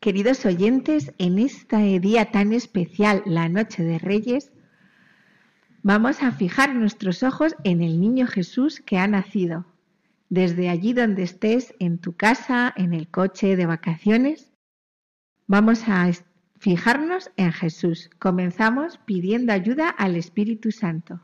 Queridos 0.02 0.46
oyentes, 0.46 1.14
en 1.18 1.40
este 1.40 2.00
día 2.02 2.32
tan 2.32 2.52
especial, 2.52 3.24
la 3.26 3.48
Noche 3.48 3.82
de 3.82 3.98
Reyes, 3.98 4.52
vamos 5.84 6.22
a 6.22 6.34
fijar 6.34 6.76
nuestros 6.76 7.24
ojos 7.24 7.56
en 7.64 7.82
el 7.82 8.02
niño 8.02 8.28
Jesús 8.28 8.82
que 8.82 8.98
ha 8.98 9.08
nacido. 9.08 9.66
Desde 10.30 10.70
allí 10.70 10.92
donde 10.92 11.24
estés, 11.24 11.74
en 11.80 11.98
tu 11.98 12.14
casa, 12.14 12.74
en 12.76 12.94
el 12.94 13.08
coche 13.08 13.56
de 13.56 13.66
vacaciones, 13.66 14.52
vamos 15.48 15.88
a 15.88 16.10
fijarnos 16.60 17.32
en 17.38 17.52
Jesús. 17.52 18.10
Comenzamos 18.20 18.98
pidiendo 19.06 19.54
ayuda 19.54 19.90
al 19.90 20.16
Espíritu 20.16 20.72
Santo. 20.72 21.22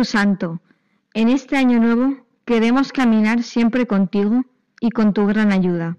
Espíritu 0.00 0.18
Santo, 0.18 0.62
en 1.12 1.28
este 1.28 1.56
año 1.58 1.78
nuevo 1.78 2.26
queremos 2.46 2.90
caminar 2.90 3.42
siempre 3.42 3.86
contigo 3.86 4.46
y 4.80 4.90
con 4.90 5.12
tu 5.12 5.26
gran 5.26 5.52
ayuda. 5.52 5.98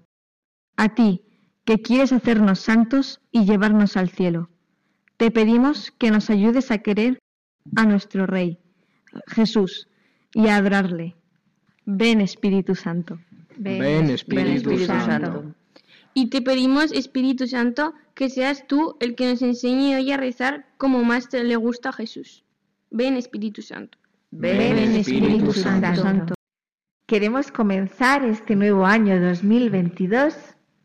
A 0.76 0.88
ti, 0.94 1.22
que 1.64 1.80
quieres 1.80 2.12
hacernos 2.12 2.58
santos 2.58 3.20
y 3.30 3.44
llevarnos 3.44 3.96
al 3.96 4.10
cielo. 4.10 4.50
Te 5.18 5.30
pedimos 5.30 5.92
que 5.92 6.10
nos 6.10 6.30
ayudes 6.30 6.72
a 6.72 6.78
querer 6.78 7.20
a 7.76 7.84
nuestro 7.84 8.26
Rey, 8.26 8.58
Jesús, 9.28 9.86
y 10.34 10.48
a 10.48 10.56
adorarle. 10.56 11.14
Ven 11.84 12.20
Espíritu 12.20 12.74
Santo. 12.74 13.20
Ven, 13.56 14.10
Espíritu 14.10 14.50
Espíritu 14.50 14.86
Santo. 14.86 15.04
Santo. 15.06 15.54
Y 16.12 16.28
te 16.28 16.42
pedimos, 16.42 16.90
Espíritu 16.90 17.46
Santo, 17.46 17.94
que 18.14 18.30
seas 18.30 18.66
tú 18.66 18.96
el 18.98 19.14
que 19.14 19.30
nos 19.30 19.42
enseñe 19.42 19.94
hoy 19.94 20.10
a 20.10 20.16
rezar 20.16 20.66
como 20.76 21.04
más 21.04 21.28
te 21.28 21.44
le 21.44 21.54
gusta 21.54 21.90
a 21.90 21.92
Jesús. 21.92 22.41
Ven, 22.92 23.16
Espíritu 23.16 23.62
Santo. 23.62 23.98
Ven, 24.30 24.96
Espíritu 24.96 25.52
Santo. 25.52 26.34
Queremos 27.06 27.50
comenzar 27.50 28.24
este 28.24 28.54
nuevo 28.54 28.84
año 28.84 29.18
2022, 29.20 30.36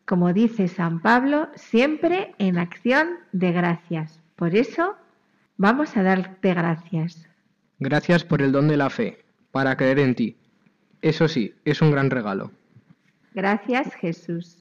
como 0.05 0.31
dice 0.31 0.69
San 0.69 1.01
Pablo, 1.01 1.49
siempre 1.55 2.33
en 2.37 2.57
acción 2.57 3.09
de 3.33 3.51
gracias. 3.51 4.21
Por 4.37 4.55
eso 4.55 4.95
vamos 5.57 5.97
a 5.97 6.03
darte 6.03 6.53
gracias. 6.53 7.27
Gracias 7.79 8.23
por 8.23 8.41
el 8.41 8.53
don 8.53 8.69
de 8.69 8.77
la 8.77 8.89
fe, 8.89 9.25
para 9.51 9.75
creer 9.75 9.99
en 9.99 10.15
ti. 10.15 10.37
Eso 11.01 11.27
sí, 11.27 11.53
es 11.65 11.81
un 11.81 11.91
gran 11.91 12.09
regalo. 12.09 12.51
Gracias, 13.33 13.93
Jesús. 13.95 14.59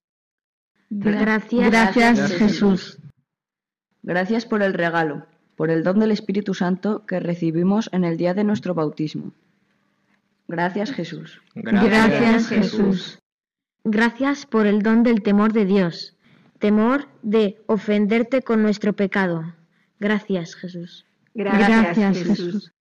Gracias, 0.90 1.70
gracias 1.70 2.32
Jesús. 2.32 2.99
Gracias 4.03 4.47
por 4.47 4.62
el 4.62 4.74
regalo, 4.74 5.26
por 5.57 5.70
el 5.70 5.82
don 5.82 5.98
del 5.98 6.12
Espíritu 6.12 6.54
Santo 6.54 7.04
que 7.07 7.18
recibimos 7.18 7.88
en 7.92 8.04
el 8.04 8.16
día 8.16 8.34
de 8.34 8.44
nuestro 8.44 8.74
bautismo. 8.74 9.32
Gracias 10.48 10.92
Jesús. 10.92 11.40
Gracias 11.54 12.48
Jesús. 12.48 13.18
Gracias 13.82 14.46
por 14.46 14.66
el 14.66 14.82
don 14.82 15.02
del 15.02 15.22
temor 15.22 15.52
de 15.52 15.64
Dios, 15.64 16.16
temor 16.59 17.09
de 17.22 17.62
ofenderte 17.66 18.42
con 18.42 18.62
nuestro 18.62 18.92
pecado. 18.92 19.54
Gracias 19.98 20.54
Jesús. 20.54 21.07
Gracias, 21.34 22.16
Jesús. 22.16 22.72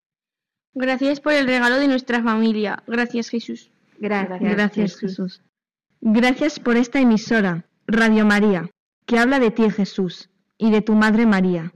Gracias 0.74 1.20
por 1.20 1.34
el 1.34 1.46
regalo 1.46 1.78
de 1.78 1.88
nuestra 1.88 2.24
familia. 2.24 2.84
Gracias, 2.88 3.30
Jesús. 3.30 3.72
Gracias, 4.00 4.40
Gracias 4.40 4.98
Jesús. 4.98 5.42
Gracias 6.02 6.60
por 6.60 6.78
esta 6.78 7.00
emisora, 7.00 7.66
Radio 7.88 8.26
María, 8.26 8.70
que 9.06 9.18
habla 9.18 9.40
de 9.40 9.52
ti 9.52 9.70
Jesús 9.70 10.30
y 10.58 10.72
de 10.72 10.82
tu 10.82 10.94
Madre 10.94 11.26
María, 11.26 11.74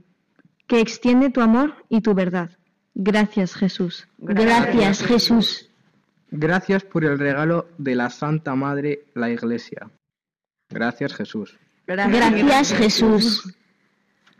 que 0.70 0.80
extiende 0.80 1.30
tu 1.30 1.40
amor 1.40 1.74
y 1.88 2.00
tu 2.00 2.14
verdad. 2.14 2.50
Gracias 2.94 3.56
Jesús. 3.56 4.06
Gracias, 4.18 5.02
Jesús. 5.02 5.68
Gracias 6.30 6.84
por 6.84 7.04
el 7.04 7.18
regalo 7.18 7.66
de 7.76 7.96
la 7.96 8.08
Santa 8.08 8.54
Madre, 8.54 9.06
la 9.14 9.30
Iglesia. 9.30 9.90
Gracias 10.68 11.12
Jesús. 11.12 11.58
Gracias 11.88 12.72
Jesús. 12.72 13.56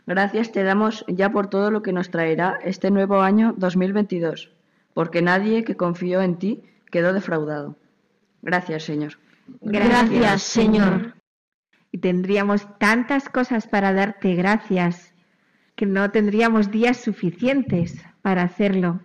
Gracias 0.07 0.53
te 0.53 0.63
damos 0.63 1.03
ya 1.09 1.33
por 1.33 1.49
todo 1.49 1.69
lo 1.69 1.81
que 1.81 1.91
nos 1.91 2.09
traerá 2.11 2.57
este 2.63 2.91
nuevo 2.91 3.19
año 3.19 3.53
2022, 3.57 4.53
porque 4.93 5.21
nadie 5.21 5.65
que 5.65 5.75
confió 5.75 6.21
en 6.21 6.39
ti 6.39 6.63
quedó 6.89 7.11
defraudado. 7.11 7.75
Gracias, 8.41 8.83
Señor. 8.83 9.19
Gracias 9.59 10.43
Señor. 10.43 11.13
Y 11.91 11.97
tendríamos 11.97 12.65
tantas 12.79 13.27
cosas 13.27 13.67
para 13.67 13.91
darte 13.91 14.33
gracias 14.35 15.10
que 15.81 15.87
no 15.87 16.11
tendríamos 16.11 16.69
días 16.69 16.97
suficientes 16.97 18.05
para 18.21 18.43
hacerlo. 18.43 18.99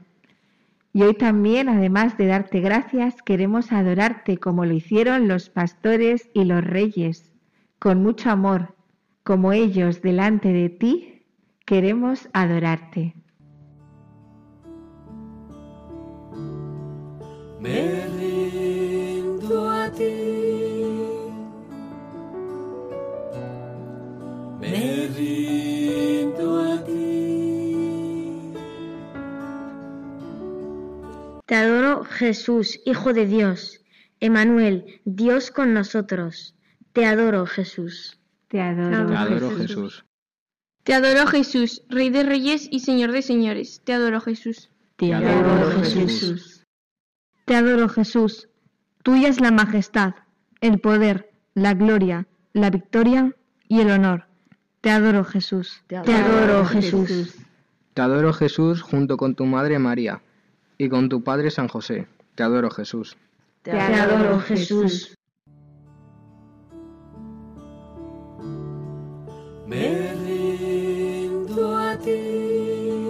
Y 0.92 1.04
hoy 1.04 1.14
también, 1.14 1.70
además 1.70 2.18
de 2.18 2.26
darte 2.26 2.60
gracias, 2.60 3.22
queremos 3.22 3.72
adorarte 3.72 4.36
como 4.36 4.66
lo 4.66 4.74
hicieron 4.74 5.26
los 5.26 5.48
pastores 5.48 6.28
y 6.34 6.44
los 6.44 6.62
reyes, 6.62 7.32
con 7.78 8.02
mucho 8.02 8.28
amor, 8.28 8.74
como 9.24 9.54
ellos 9.54 10.02
delante 10.02 10.52
de 10.52 10.68
ti, 10.68 11.22
queremos 11.64 12.28
adorarte. 12.34 13.14
Me 17.58 18.06
rindo 18.18 19.70
a 19.70 19.90
ti. 19.92 20.12
Me 24.60 25.08
rindo 25.16 25.45
Te 31.47 31.55
adoro 31.55 32.03
Jesús, 32.03 32.80
Hijo 32.84 33.12
de 33.12 33.24
Dios, 33.24 33.80
Emanuel, 34.18 35.01
Dios 35.05 35.53
con 35.53 35.74
nosotros. 35.74 36.57
Te 36.92 37.07
adoro 37.07 37.47
Jesús. 37.47 38.18
Te 38.49 38.61
adoro, 38.61 39.07
Te 39.07 39.16
adoro 39.16 39.57
Jesús. 39.57 40.05
Te 40.82 40.94
adoro, 40.94 41.26
Jesús, 41.28 41.82
Rey 41.88 42.11
de 42.11 42.24
Reyes 42.24 42.66
y 42.68 42.80
Señor 42.80 43.12
de 43.12 43.22
Señores. 43.22 43.80
Te 43.84 43.92
adoro, 43.92 44.20
Jesús. 44.20 44.70
Te 44.97 45.14
adoro, 45.14 45.82
Jesús. 45.82 46.64
Te 47.44 47.55
adoro 47.55 47.88
Jesús. 47.88 48.49
Tuya 49.05 49.28
es 49.28 49.40
la 49.40 49.53
majestad, 49.53 50.14
el 50.61 50.80
poder, 50.80 51.30
la 51.55 51.74
gloria, 51.74 52.26
la 52.55 52.70
victoria 52.70 53.36
y 53.68 53.80
el 53.80 53.92
honor. 53.92 54.26
Te 54.80 54.90
adoro 54.90 55.22
Jesús. 55.22 55.84
Te 55.86 56.01
Te 56.01 56.12
adoro 56.12 56.64
Jesús. 56.64 57.36
Te 57.94 58.03
adoro 58.03 58.32
Jesús 58.32 58.82
junto 58.82 59.16
con 59.16 59.36
tu 59.36 59.47
Madre 59.47 59.78
María 59.78 60.22
y 60.78 60.88
con 60.88 61.08
tu 61.08 61.22
Padre 61.22 61.50
San 61.50 61.68
José. 61.68 62.06
Te 62.34 62.42
adoro 62.42 62.70
Jesús. 62.70 63.16
Te 63.62 63.72
adoro 63.72 64.40
Jesús. 64.40 65.14
Me 69.66 70.12
rindo 70.14 71.76
a 71.76 71.96
ti. 71.98 73.00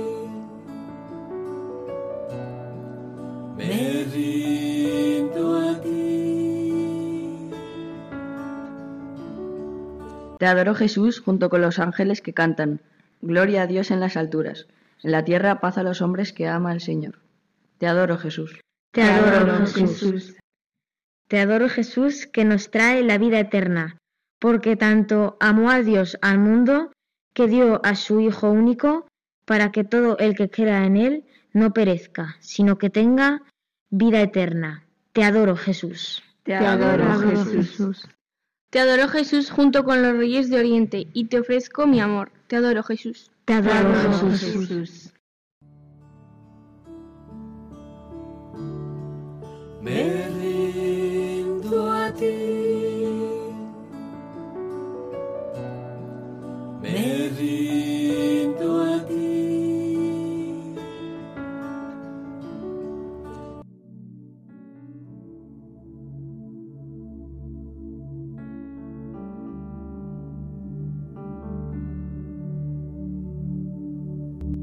Me 3.57 4.05
rindo 4.05 5.59
a 5.59 5.81
ti. 5.81 7.51
Te 10.39 10.47
adoro, 10.47 10.75
Jesús, 10.75 11.21
junto 11.21 11.51
con 11.51 11.61
los 11.61 11.79
ángeles 11.79 12.23
que 12.23 12.33
cantan. 12.33 12.81
Gloria 13.21 13.63
a 13.63 13.67
Dios 13.67 13.91
en 13.91 14.01
las 14.01 14.17
alturas. 14.17 14.67
En 15.03 15.13
la 15.13 15.25
tierra 15.25 15.61
paz 15.61 15.79
a 15.79 15.83
los 15.83 16.01
hombres 16.01 16.33
que 16.33 16.47
ama 16.47 16.71
al 16.71 16.81
Señor. 16.81 17.26
Te 17.79 17.87
adoro, 17.87 18.17
Jesús. 18.19 18.61
Te 18.93 19.03
adoro 19.03 19.67
Jesús. 19.67 20.37
Te 21.29 21.41
adoro 21.41 21.69
Jesús 21.69 22.27
que 22.27 22.45
nos 22.45 22.71
trae 22.71 23.03
la 23.03 23.19
vida 23.19 23.41
eterna, 23.41 23.99
porque 24.39 24.77
tanto 24.77 25.37
amó 25.41 25.71
a 25.71 25.83
Dios 25.83 26.17
al 26.23 26.39
mundo 26.39 26.93
que 27.35 27.49
dio 27.49 27.85
a 27.85 27.95
su 27.97 28.21
Hijo 28.21 28.51
único 28.51 29.07
para 29.45 29.73
que 29.73 29.85
todo 29.85 30.17
el 30.19 30.35
que 30.35 30.49
crea 30.49 30.85
en 30.85 30.97
Él 30.97 31.25
no 31.53 31.73
perezca, 31.73 32.37
sino 32.41 32.79
que 32.79 32.91
tenga 32.91 33.43
vida 33.91 34.21
eterna. 34.21 34.87
Te 35.13 35.25
adoro 35.25 35.57
Jesús. 35.57 36.23
Te 36.43 36.55
adoro, 36.55 37.45
Jesús. 37.45 38.07
Te 38.71 38.79
adoro, 38.79 39.09
Jesús, 39.09 39.51
junto 39.51 39.85
con 39.85 40.03
los 40.03 40.17
reyes 40.17 40.49
de 40.49 40.59
Oriente, 40.59 41.09
y 41.13 41.27
te 41.27 41.41
ofrezco 41.41 41.87
mi 41.87 42.01
amor. 42.01 42.31
Te 42.47 42.57
adoro, 42.57 42.83
Jesús. 42.83 43.31
Te 43.45 43.55
adoro, 43.55 43.95
Jesús. 44.31 45.13
Me 49.87 50.25
a 51.89 52.13
ti. 52.13 52.27
A 58.67 59.07
ti. 59.07 59.27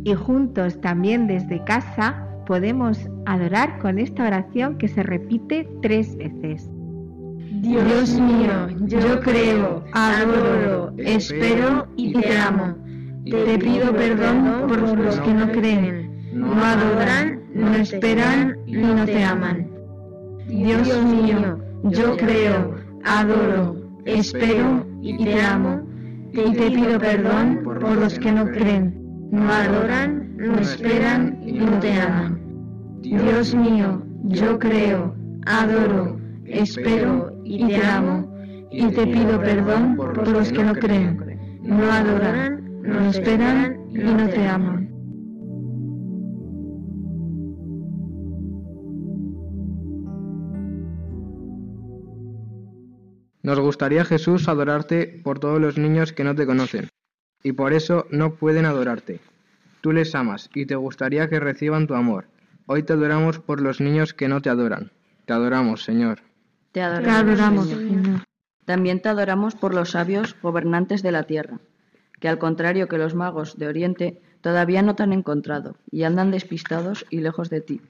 Y 0.06 0.14
juntos 0.16 0.82
también 0.82 1.28
desde 1.28 1.64
casa 1.64 2.28
podemos 2.46 2.98
adorar 3.26 3.80
con 3.80 4.00
esta 4.00 4.28
oración 4.28 4.78
que 4.78 4.88
se 4.88 5.04
repite 5.04 5.68
tres 5.82 6.16
veces. 6.18 6.70
Dios 7.62 8.20
mío, 8.20 8.68
yo 8.88 9.22
creo, 9.22 9.84
adoro, 9.94 10.94
espero 10.98 11.88
y 11.96 12.14
te 12.14 12.38
amo. 12.38 12.76
Te 13.24 13.58
pido 13.58 13.94
perdón 13.94 14.66
por 14.68 15.00
los 15.00 15.20
que 15.22 15.34
no 15.34 15.50
creen, 15.50 16.12
no 16.34 16.62
adoran, 16.62 17.42
no 17.54 17.74
esperan 17.76 18.58
y 18.66 18.74
no 18.74 19.06
te 19.06 19.24
aman. 19.24 19.70
Dios 20.48 21.04
mío, 21.06 21.58
yo 21.84 22.18
creo, 22.18 22.76
adoro, 23.06 23.78
espero 24.04 24.86
y 25.02 25.24
te 25.24 25.42
amo. 25.42 25.82
Y 26.34 26.52
te 26.52 26.72
pido 26.72 27.00
perdón 27.00 27.62
por 27.64 27.98
los 27.98 28.20
que 28.20 28.32
no 28.32 28.46
creen, 28.52 29.30
no 29.32 29.50
adoran, 29.50 30.36
no 30.36 30.60
esperan 30.60 31.40
y 31.46 31.54
no 31.54 31.80
te 31.80 31.94
aman. 31.94 32.43
Dios 33.04 33.54
mío, 33.54 34.02
yo 34.24 34.58
creo, 34.58 35.14
adoro, 35.46 36.18
espero 36.46 37.38
y 37.44 37.68
te 37.68 37.86
amo. 37.86 38.34
Y 38.72 38.88
te 38.88 39.06
pido 39.06 39.40
perdón 39.42 39.98
por 39.98 40.26
los 40.28 40.52
que 40.52 40.64
no 40.64 40.74
creen, 40.74 41.60
no 41.64 41.92
adoran, 41.92 42.82
no 42.82 43.10
esperan 43.10 43.78
y 43.92 43.98
no 43.98 44.30
te 44.30 44.48
aman. 44.48 44.90
Nos 53.44 53.60
gustaría, 53.60 54.06
Jesús, 54.06 54.48
adorarte 54.48 55.20
por 55.24 55.40
todos 55.40 55.60
los 55.60 55.78
niños 55.78 56.14
que 56.14 56.24
no 56.24 56.34
te 56.34 56.46
conocen, 56.46 56.88
y 57.44 57.52
por 57.52 57.74
eso 57.74 58.08
no 58.10 58.36
pueden 58.36 58.66
adorarte. 58.66 59.20
Tú 59.82 59.92
les 59.92 60.16
amas 60.16 60.50
y 60.56 60.66
te 60.66 60.76
gustaría 60.76 61.28
que 61.28 61.42
reciban 61.42 61.86
tu 61.86 61.96
amor. 61.96 62.33
Hoy 62.66 62.84
te 62.84 62.94
adoramos 62.94 63.40
por 63.40 63.62
los 63.62 63.82
niños 63.82 64.14
que 64.14 64.28
no 64.28 64.42
te 64.42 64.50
adoran. 64.50 64.92
Te 65.26 65.34
adoramos, 65.34 65.84
Señor. 65.84 66.22
Te 66.72 66.80
Te 66.80 66.82
adoramos, 66.82 67.40
adoramos, 67.40 67.68
Señor. 67.68 68.04
Señor. 68.04 68.24
También 68.66 69.02
te 69.02 69.10
adoramos 69.10 69.56
por 69.56 69.74
los 69.74 69.92
sabios 69.92 70.36
gobernantes 70.42 71.04
de 71.04 71.12
la 71.12 71.24
tierra, 71.24 71.60
que 72.22 72.30
al 72.30 72.40
contrario 72.40 72.88
que 72.88 72.98
los 72.98 73.16
magos 73.16 73.58
de 73.58 73.68
Oriente, 73.68 74.22
todavía 74.40 74.82
no 74.82 74.96
te 74.96 75.04
han 75.04 75.12
encontrado 75.12 75.76
y 75.92 76.04
andan 76.04 76.32
despistados 76.32 77.06
y 77.10 77.20
lejos 77.20 77.50
de 77.50 77.60
ti. 77.60 77.82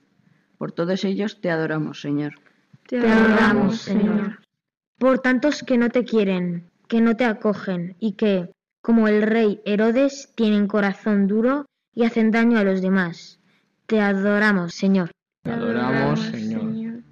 Por 0.58 0.72
todos 0.72 1.04
ellos 1.04 1.40
te 1.42 1.52
adoramos, 1.52 2.02
Señor. 2.02 2.34
Te 2.88 3.00
adoramos, 3.00 3.78
Señor. 3.78 4.40
Por 4.98 5.20
tantos 5.20 5.62
que 5.62 5.78
no 5.78 5.90
te 5.90 6.04
quieren, 6.04 6.72
que 6.88 7.02
no 7.02 7.16
te 7.16 7.26
acogen 7.26 7.96
y 8.00 8.14
que, 8.14 8.50
como 8.82 9.08
el 9.08 9.22
rey 9.22 9.62
Herodes, 9.66 10.34
tienen 10.36 10.68
corazón 10.68 11.28
duro 11.28 11.66
y 11.94 12.06
hacen 12.06 12.32
daño 12.32 12.58
a 12.58 12.64
los 12.64 12.82
demás. 12.82 13.40
Te 13.86 14.00
adoramos, 14.00 14.74
Señor. 14.74 15.12
Te 15.44 15.52
adoramos, 15.52 16.20
Señor. 16.22 17.04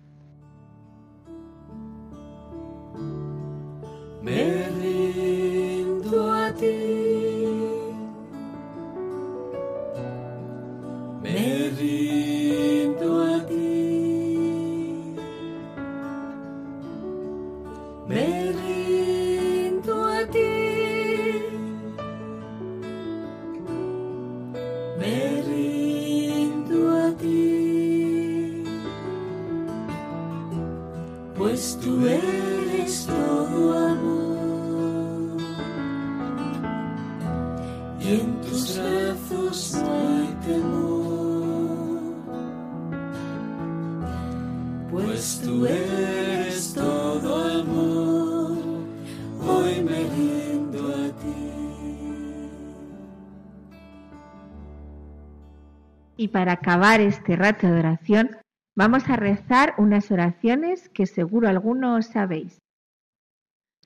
Y 56.17 56.27
para 56.29 56.53
acabar 56.53 57.01
este 57.01 57.35
rato 57.35 57.67
de 57.67 57.79
oración, 57.79 58.37
vamos 58.75 59.09
a 59.09 59.15
rezar 59.15 59.73
unas 59.77 60.11
oraciones 60.11 60.89
que 60.89 61.05
seguro 61.05 61.47
algunos 61.47 62.07
sabéis. 62.07 62.59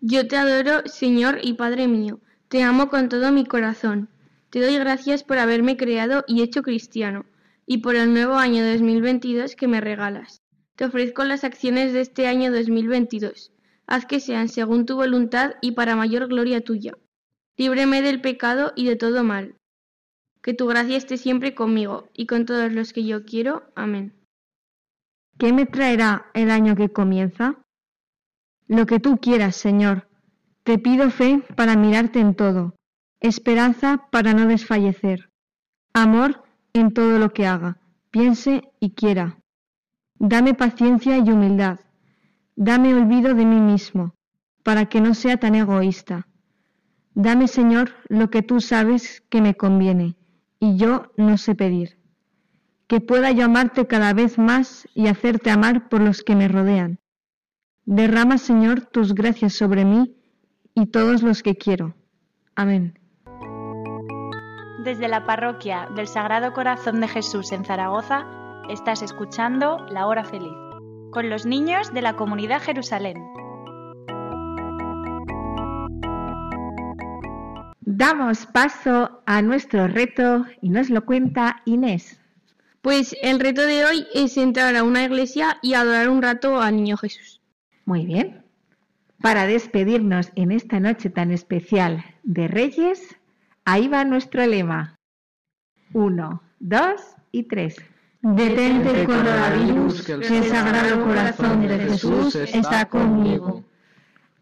Yo 0.02 0.28
te 0.28 0.38
adoro, 0.38 0.84
Señor 0.86 1.40
y 1.42 1.54
Padre 1.54 1.88
mío. 1.88 2.20
Te 2.48 2.64
amo 2.64 2.90
con 2.90 3.10
todo 3.10 3.32
mi 3.32 3.46
corazón. 3.46 4.10
Te 4.50 4.60
doy 4.60 4.78
gracias 4.78 5.24
por 5.24 5.38
haberme 5.38 5.78
creado 5.78 6.24
y 6.28 6.42
hecho 6.44 6.62
cristiano, 6.62 7.26
y 7.66 7.80
por 7.80 7.96
el 7.96 8.14
nuevo 8.14 8.36
año 8.36 8.66
2022 8.66 9.56
que 9.56 9.68
me 9.68 9.82
regalas. 9.82 10.42
Te 10.76 10.86
ofrezco 10.86 11.24
las 11.24 11.44
acciones 11.44 11.94
de 11.94 12.02
este 12.02 12.28
año 12.28 12.52
2022. 12.52 13.52
Haz 13.88 14.06
que 14.06 14.20
sean 14.20 14.50
según 14.50 14.86
tu 14.86 14.96
voluntad 14.96 15.56
y 15.62 15.72
para 15.72 15.96
mayor 15.96 16.28
gloria 16.28 16.62
tuya. 16.62 16.94
Líbreme 17.58 18.02
del 18.02 18.22
pecado 18.22 18.74
y 18.76 18.86
de 18.86 18.96
todo 18.96 19.24
mal. 19.24 19.56
Que 20.46 20.54
tu 20.54 20.68
gracia 20.68 20.96
esté 20.96 21.18
siempre 21.18 21.56
conmigo 21.56 22.08
y 22.14 22.28
con 22.28 22.46
todos 22.46 22.72
los 22.72 22.93
que 22.93 23.04
yo 23.04 23.26
quiero. 23.26 23.64
Amén. 23.76 24.14
¿Qué 25.39 25.52
me 25.52 25.66
traerá 25.66 26.28
el 26.36 26.52
año 26.52 26.76
que 26.76 26.89
comienza? 26.89 27.66
Lo 28.68 28.86
que 28.86 29.00
tú 29.00 29.18
quieras, 29.18 29.56
Señor. 29.56 30.08
Te 30.62 30.78
pido 30.78 31.10
fe 31.10 31.41
para 31.56 31.76
mirarte 31.76 32.20
en 32.20 32.36
todo, 32.36 32.76
esperanza 33.22 34.08
para 34.12 34.36
no 34.36 34.46
desfallecer, 34.46 35.32
amor 35.96 36.43
en 36.74 36.93
todo 36.93 37.18
lo 37.18 37.34
que 37.34 37.48
haga, 37.48 37.80
piense 38.12 38.72
y 38.80 38.91
quiera. 38.91 39.39
Dame 40.20 40.54
paciencia 40.54 41.18
y 41.18 41.32
humildad. 41.32 41.80
Dame 42.56 42.93
olvido 42.93 43.34
de 43.34 43.46
mí 43.46 43.60
mismo, 43.60 44.14
para 44.62 44.86
que 44.86 45.02
no 45.02 45.16
sea 45.16 45.38
tan 45.38 45.56
egoísta. 45.56 46.28
Dame, 47.16 47.48
Señor, 47.48 47.96
lo 48.10 48.30
que 48.30 48.43
tú 48.43 48.62
sabes 48.62 49.24
que 49.30 49.41
me 49.41 49.56
conviene, 49.56 50.16
y 50.60 50.78
yo 50.78 51.12
no 51.18 51.38
sé 51.38 51.56
pedir. 51.56 51.97
Que 52.88 53.01
pueda 53.01 53.32
yo 53.32 53.45
amarte 53.45 53.88
cada 53.88 54.14
vez 54.14 54.38
más 54.38 54.88
y 54.93 55.08
hacerte 55.08 55.49
amar 55.49 55.89
por 55.89 56.01
los 56.01 56.22
que 56.22 56.36
me 56.36 56.47
rodean. 56.47 56.99
Derrama, 57.86 58.38
Señor, 58.38 58.82
tus 58.82 59.14
gracias 59.14 59.53
sobre 59.53 59.86
mí 59.86 60.16
y 60.74 60.88
todos 60.88 61.24
los 61.24 61.43
que 61.43 61.56
quiero. 61.56 61.95
Amén. 62.56 62.99
Desde 64.84 65.08
la 65.08 65.26
parroquia 65.26 65.89
del 65.95 66.08
Sagrado 66.08 66.53
Corazón 66.53 67.01
de 67.01 67.08
Jesús 67.08 67.51
en 67.51 67.66
Zaragoza, 67.66 68.26
estás 68.70 69.01
escuchando 69.01 69.78
La 69.89 70.08
Hora 70.08 70.24
Feliz, 70.24 70.53
con 71.12 71.30
los 71.30 71.45
niños 71.45 71.93
de 71.93 72.01
la 72.01 72.16
comunidad 72.16 72.62
Jerusalén. 72.62 73.18
Damos 77.98 78.46
paso 78.48 79.22
a 79.26 79.41
nuestro 79.41 79.88
reto 79.88 80.46
y 80.62 80.68
nos 80.68 80.89
lo 80.89 81.06
cuenta 81.06 81.62
Inés. 81.64 82.20
Pues 82.82 83.16
el 83.22 83.39
reto 83.39 83.62
de 83.62 83.86
hoy 83.86 84.06
es 84.14 84.36
entrar 84.36 84.76
a 84.76 84.84
una 84.84 85.06
iglesia 85.06 85.60
y 85.62 85.76
adorar 85.76 86.10
un 86.10 86.22
rato 86.22 86.60
al 86.60 86.76
Niño 86.76 86.98
Jesús. 86.98 87.39
Muy 87.86 88.06
bien. 88.06 88.43
Para 89.22 89.48
despedirnos 89.48 90.34
en 90.36 90.52
esta 90.52 90.82
noche 90.82 91.10
tan 91.10 91.32
especial 91.32 92.04
de 92.24 92.50
Reyes, 92.50 93.16
ahí 93.64 93.88
va 93.88 94.04
nuestro 94.04 94.46
lema. 94.46 94.98
Uno, 95.93 96.43
dos 96.60 97.00
y 97.32 97.43
tres. 97.43 97.78
Detente 98.22 99.04
el 99.04 99.08
coronavirus, 99.08 100.02
que 100.04 100.38
el 100.39 100.43
Sagrado 100.43 101.02
Corazón 101.02 101.66
de 101.66 101.80
Jesús 101.80 102.36
está 102.36 102.89
conmigo. 102.89 103.64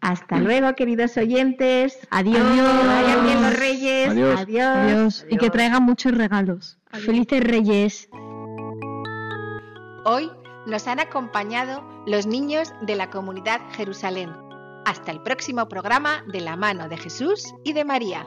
Hasta 0.04 0.38
luego, 0.38 0.74
queridos 0.74 1.16
oyentes. 1.16 1.98
Adiós. 2.10 2.36
Que 2.36 2.86
vayan 2.86 3.24
bien 3.24 3.42
los 3.42 3.58
Reyes. 3.58 4.10
Adiós. 4.10 4.40
Adiós. 4.40 4.76
Adiós. 4.76 5.26
Y 5.30 5.38
que 5.38 5.48
traigan 5.48 5.82
muchos 5.82 6.12
regalos. 6.12 6.76
Felices 6.92 7.42
Reyes. 7.42 8.10
Hoy 10.04 10.30
nos 10.66 10.86
han 10.88 11.00
acompañado 11.00 11.82
los 12.06 12.26
niños 12.26 12.70
de 12.82 12.96
la 12.96 13.08
comunidad 13.08 13.62
Jerusalén. 13.72 14.30
Hasta 14.84 15.10
el 15.10 15.22
próximo 15.22 15.70
programa 15.70 16.22
de 16.30 16.42
la 16.42 16.56
mano 16.56 16.90
de 16.90 16.98
Jesús 16.98 17.54
y 17.64 17.72
de 17.72 17.86
María. 17.86 18.26